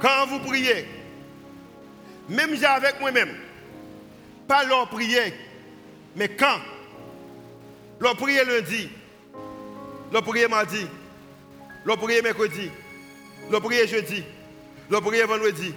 [0.01, 0.87] quand vous priez,
[2.29, 3.35] même avec moi-même,
[4.53, 5.33] pas leur prier,
[6.15, 6.59] mais quand?
[7.99, 8.87] Leur prier lundi,
[10.11, 10.85] leur prier mardi,
[11.83, 12.69] leur prier mercredi,
[13.49, 14.23] leur prier jeudi,
[14.91, 15.73] leur prier vendredi,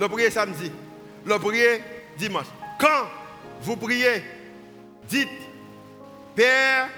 [0.00, 0.72] leur prier samedi,
[1.26, 1.82] leur prier
[2.16, 2.46] dimanche.
[2.80, 3.06] Quand
[3.60, 4.22] vous priez,
[5.10, 5.28] dites,
[6.34, 6.88] Père,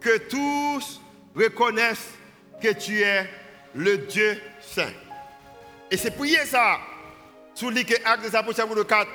[0.00, 1.00] que tous
[1.34, 2.12] reconnaissent
[2.62, 3.28] que tu es
[3.74, 4.92] le Dieu saint.
[5.90, 6.78] Et c'est prier ça.
[7.52, 7.68] Sous
[8.04, 9.08] Acte des Apôtres chapitre 4,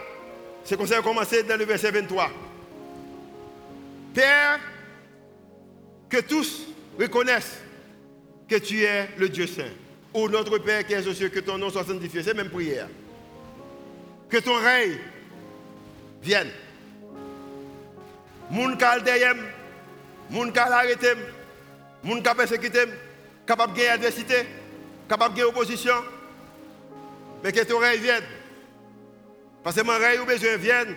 [0.67, 2.29] c'est comme ça commencer dans le verset 23.
[4.13, 4.59] Père,
[6.09, 6.63] que tous
[6.99, 7.61] reconnaissent
[8.49, 9.71] que tu es le Dieu saint.
[10.13, 12.21] Ou notre Père qui est aux cieux, que ton nom soit sanctifié.
[12.21, 12.89] C'est même prière.
[14.29, 14.97] Que ton règne
[16.21, 16.51] vienne.
[18.51, 19.39] Moun kal deyem,
[20.31, 21.13] moun kal arrêté,
[22.01, 22.85] moun kal persécuté,
[23.45, 24.45] capable de gagner adversité,
[25.09, 25.95] capable de gagner opposition.
[27.43, 28.23] Mais que ton règne vienne.
[29.67, 30.95] Parce que mon règne ou besoin vienne.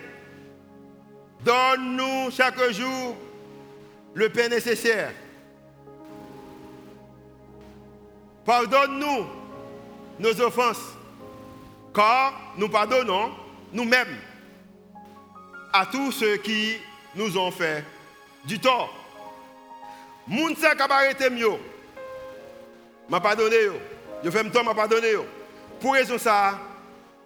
[1.43, 3.17] Donne-nous chaque jour
[4.13, 5.11] le pain nécessaire.
[8.45, 9.25] Pardonne-nous
[10.19, 10.95] nos offenses,
[11.93, 13.31] car nous pardonnons
[13.73, 14.17] nous-mêmes
[15.73, 16.77] à tous ceux qui
[17.13, 17.83] nous ont fait
[18.45, 18.95] du tort.
[20.25, 21.59] Moun sa arrêté mieux.
[23.09, 23.73] M'a pardonné yo.
[24.23, 25.25] Yo fait temps m'a pardonné yo.
[25.81, 26.57] Pour raison ça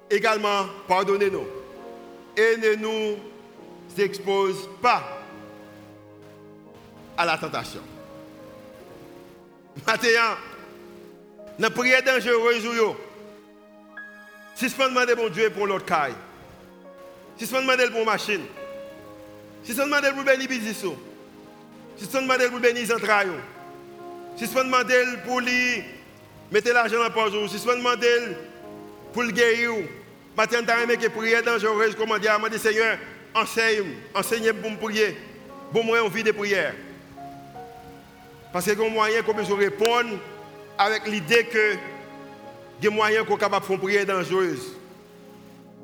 [0.10, 1.46] également pardonnez-nous
[2.38, 3.18] et ne nous
[3.98, 5.04] expose pas
[7.18, 7.82] à la tentation.
[9.86, 10.36] Maintenant,
[11.60, 12.64] la prière dangereuse,
[14.56, 16.14] si je demande bon Dieu pour l'autre caille,
[17.38, 18.42] si je demande pour machine,
[19.64, 20.78] si je demande pour bénir business,
[21.98, 23.28] si je demande pour bénir les entrailles,
[24.38, 24.94] si je demande
[25.26, 25.84] pour lui
[26.52, 28.06] mettre l'argent en poche, si je demande
[29.16, 29.72] pour le guérir,
[30.36, 32.98] maintenant, je que prière dangereuse, comment dire, je Seigneur,
[33.34, 35.18] enseigne, enseigne pour me prier,
[35.72, 36.74] pour moi envie de prière.
[38.52, 40.18] Parce que y a un moyen qu'on peut répondre
[40.78, 41.76] avec l'idée que
[42.82, 44.74] des moyens qu'on est capable de faire une prière dangereuse.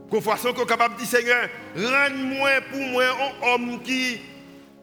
[0.09, 4.21] Qu'on façon qu'on est capable de dire Seigneur, rends-moi pour moi un homme qui est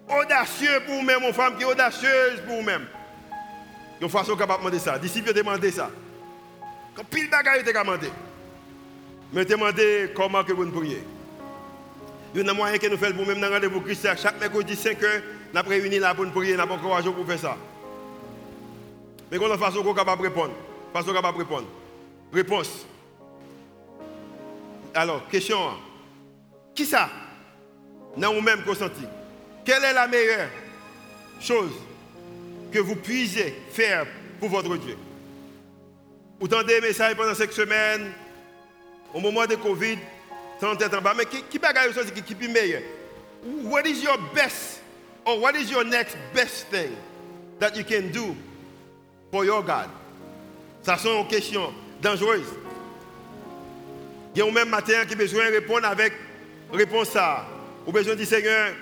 [0.09, 2.79] audacieux pour moi, une femme qui est audacieuse pour moi.
[4.01, 4.99] De façon capable de demander ça.
[4.99, 5.91] Disciples demander ça.
[6.95, 8.09] Quand pile bagaille te demandé.
[9.33, 11.03] Mais demander comment que vous priez.
[12.35, 15.03] Il y a moyen que nous faisons pour même dans rendez-vous Christ chaque mercredi 5
[15.03, 15.23] heures,
[15.53, 17.57] nous avons réuni là pour prier, nous avons courage pour faire ça.
[19.31, 20.53] Mais comment façon qu'on capable répondre
[20.93, 21.67] Façon capable répondre.
[22.33, 22.87] Réponse.
[24.95, 25.59] Alors, question.
[26.75, 27.11] Qui ça?
[28.17, 29.05] Dans vous-même consenti.
[29.65, 30.49] Quelle est la meilleure
[31.41, 31.73] chose
[32.73, 34.07] que vous puissiez faire
[34.41, 34.97] pour votre Dieu?
[36.41, 38.13] Vous entendez des messages pendant cette semaine,
[39.15, 39.99] au moment de Covid,
[40.61, 41.15] sans tête en bas.
[41.17, 42.83] Mais qui, qui bagaille chose qui, qui meilleur?
[43.65, 44.81] What is your best
[45.25, 46.91] or what is your next best thing
[47.61, 48.35] that you can do
[49.31, 49.89] for your God?
[50.83, 52.47] Ça sont une question dangereuse.
[54.35, 56.13] Il y a un même matin qui besoin de répondre avec
[56.73, 57.47] réponse à.
[57.87, 58.73] Ou besoin de dire Seigneur,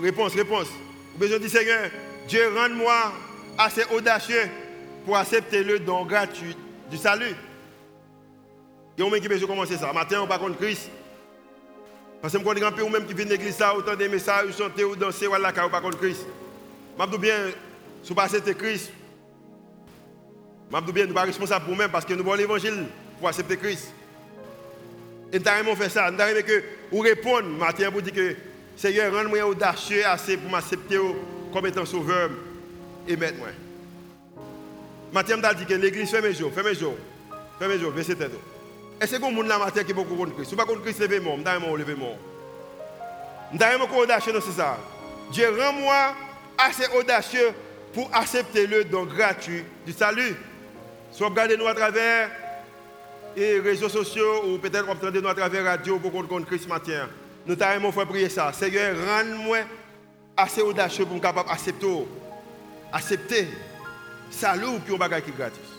[0.00, 0.68] réponse, réponse.
[1.14, 1.90] Ou besoin de dire Seigneur,
[2.28, 3.12] Dieu rend-moi
[3.58, 4.48] assez audacieux
[5.04, 6.56] pour accepter le don gratuit
[6.90, 7.34] du salut.
[8.96, 9.92] Il y a un qui de commencer ça.
[9.92, 10.90] Matin, on pas contre Christ.
[12.22, 14.84] Parce que je connais un ou même qui vient de l'église, autant des messages, chanter
[14.84, 16.24] ou danser, ou à la pas contre Christ.
[16.98, 17.36] Je dis bien,
[18.02, 18.90] si vous passez Christ,
[20.72, 22.86] je dis bien, nous ne sommes responsables pour nous-mêmes parce que nous avons l'évangile
[23.18, 23.92] pour accepter Christ.
[25.30, 26.10] Et nous avons fait ça.
[26.10, 28.34] Nous avons que vous répondre matin pour dire que
[28.76, 30.98] Seigneur, rends-moi audacieux assez pour m'accepter
[31.52, 32.30] comme étant sauveur
[33.06, 33.36] et maître.
[35.12, 36.96] Matin, avons dit que l'église fait mes jours, fait mes jours,
[37.58, 38.16] fait mes jours, verset
[38.98, 41.36] Que vous monde la matin qui beaucoup contre Christ Si vous pas contre Christ, levez-moi.
[41.38, 42.16] Je levez-moi.
[43.52, 44.78] Je suis audacieux dans ça.
[45.30, 46.14] Dieu rend-moi
[46.58, 47.52] assez audacieux
[47.92, 50.36] pour accepter le don gratuit du salut.
[51.12, 52.30] Si vous regardez nous à travers
[53.36, 56.68] les réseaux sociaux ou peut-être vous entendez nous à travers la radio pour contre Christ
[56.68, 57.08] matin,
[57.46, 58.52] nous avons fait prier ça.
[58.52, 59.58] Seigneur, rends-moi
[60.36, 62.06] assez audacieux pour me capable d'accepter.
[62.92, 63.48] Accepter.
[64.30, 65.75] Salut pour un bagage qui est gratis.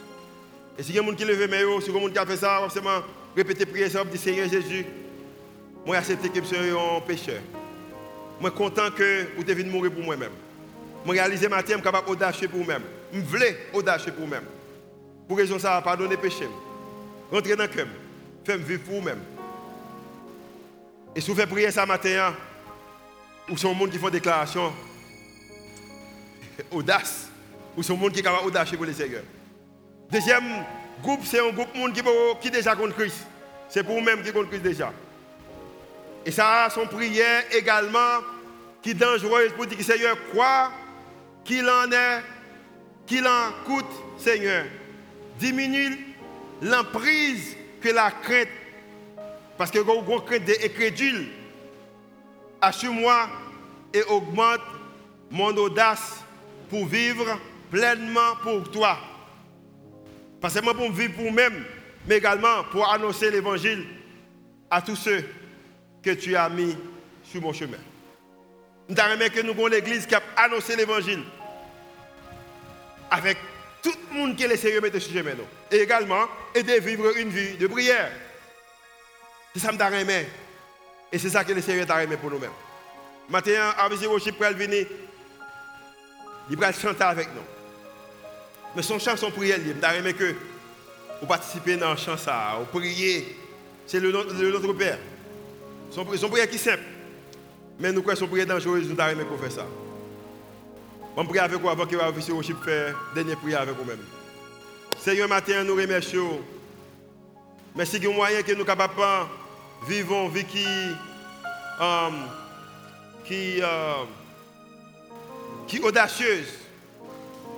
[0.77, 1.33] Et si a gens qui mais
[1.81, 3.01] si a gens qui ont fait ça, forcément
[3.35, 4.85] répéter prier ça, dire Seigneur Jésus,
[5.85, 7.41] moi accepter que je suis un pécheur.
[8.39, 10.31] Moi content que vous devez mourir pour moi-même.
[11.03, 12.83] Moi réaliser ma je capable audacieux pour moi-même.
[13.11, 13.39] Je veux
[13.73, 14.47] audacieux pour moi-même.
[15.27, 16.47] Pour raison ça, pardonner péché.
[17.31, 17.87] Rentrer dans le cœur.
[18.45, 19.19] Faire vivre pour moi-même.
[21.15, 22.35] Et si vous faites prier ça matin,
[23.49, 24.71] ou sont monde qui font déclaration,
[26.71, 27.29] audace,
[27.75, 29.23] ou sont monde qui est capable audacieux pour les Seigneur.
[30.11, 30.63] Deuxième
[31.03, 32.01] groupe, c'est un groupe monde qui,
[32.41, 33.25] qui déjà contre Christ.
[33.67, 34.93] C'est pour vous-même qui contre Christ déjà.
[36.25, 38.21] Et ça, son prière également,
[38.81, 40.71] qui est dangereuse pour dire que Seigneur, quoi
[41.43, 42.21] qu'il en est,
[43.05, 43.85] qu'il en coûte,
[44.17, 44.65] Seigneur,
[45.39, 46.15] diminue
[46.61, 48.47] l'emprise que la crainte,
[49.57, 51.29] parce que vous crainte des crédules,
[52.61, 53.29] assure-moi
[53.93, 54.61] et augmente
[55.31, 56.21] mon audace
[56.69, 57.39] pour vivre
[57.71, 58.97] pleinement pour toi.
[60.47, 61.65] Pas seulement pour vivre pour moi-même,
[62.07, 63.85] mais également pour annoncer l'évangile
[64.71, 65.21] à tous ceux
[66.01, 66.73] que tu as mis
[67.21, 67.75] sur mon chemin.
[68.87, 71.21] Nous avons que nous avons l'église qui a annoncé l'évangile
[73.11, 73.37] avec
[73.83, 75.33] tout le monde qui est sérieux mettre sur chemin.
[75.69, 78.09] Et également, aider à vivre une vie de prière.
[79.53, 80.27] C'est ça que nous aimé.
[81.11, 82.51] Et c'est ça que les sérieux t'a aimé pour nous-mêmes.
[83.27, 84.87] Maintenant, avec Worship pour venir,
[86.49, 87.56] il va chanter avec nous.
[88.75, 90.35] Mais son chant, son prière, m'a aimé que
[91.21, 93.37] vous participez dans le chant, ça, vous priez.
[93.85, 94.99] C'est le, notre Père.
[95.91, 96.83] Son, prière qui est simple.
[97.79, 99.65] Mais nous croyons son prière dangereuse, nous aimé pour faire ça.
[101.15, 103.99] On prie avec vous avant que vous puissiez aussi faire dernière prière avec vous-même.
[104.99, 106.41] Seigneur, matin, nous remercions.
[107.75, 108.93] Merci a moyen que nous capables
[109.89, 110.65] une vie qui,
[111.79, 112.09] euh,
[113.25, 114.03] qui, euh,
[115.67, 116.66] qui audacieuse.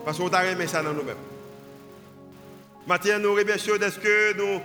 [0.05, 1.15] Parce qu'on a remis ça dans nous-mêmes.
[2.87, 4.61] Matin, nous remercions de ce que nous,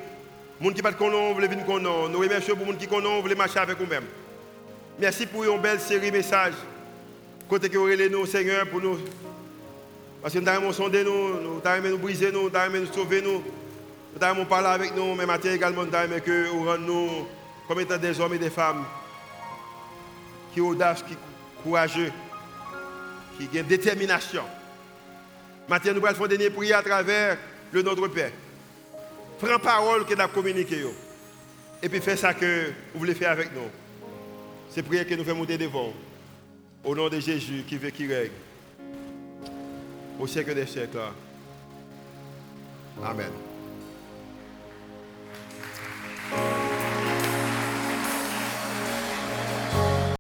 [0.61, 2.09] les gens qui ne connaissent pas, veulent venir nous.
[2.09, 4.07] Nous remercions pour les gens qui connaissent, veulent marcher avec nous-mêmes.
[4.99, 6.55] Merci pour une belle série de messages.
[7.49, 8.99] Côté que vous nous, Seigneur, pour nous.
[10.22, 13.43] Parce que nous avons sondé nous, nous avons nous nous, nous avons nous sauver nous.
[14.16, 17.26] Nous avons parlé avec nous, mais maintenant également, nous avons que nous
[17.66, 18.85] comme étant des hommes et des femmes
[20.53, 21.16] qui audaces, qui
[21.62, 22.12] courageux,
[23.39, 24.45] qui ont détermination.
[25.69, 27.39] Maintenant, nous allons faire une prière à travers
[27.73, 28.33] le Notre Père.
[29.39, 30.85] Prends parole que nous communiqué.
[31.83, 33.69] Et puis fais ça que vous voulez faire avec nous.
[34.71, 35.93] C'est prière que nous faisons monter devant.
[36.85, 38.31] Au nom de Jésus qui veut qui règne.
[40.19, 40.99] Au siècle des siècles.
[43.03, 43.31] Amen.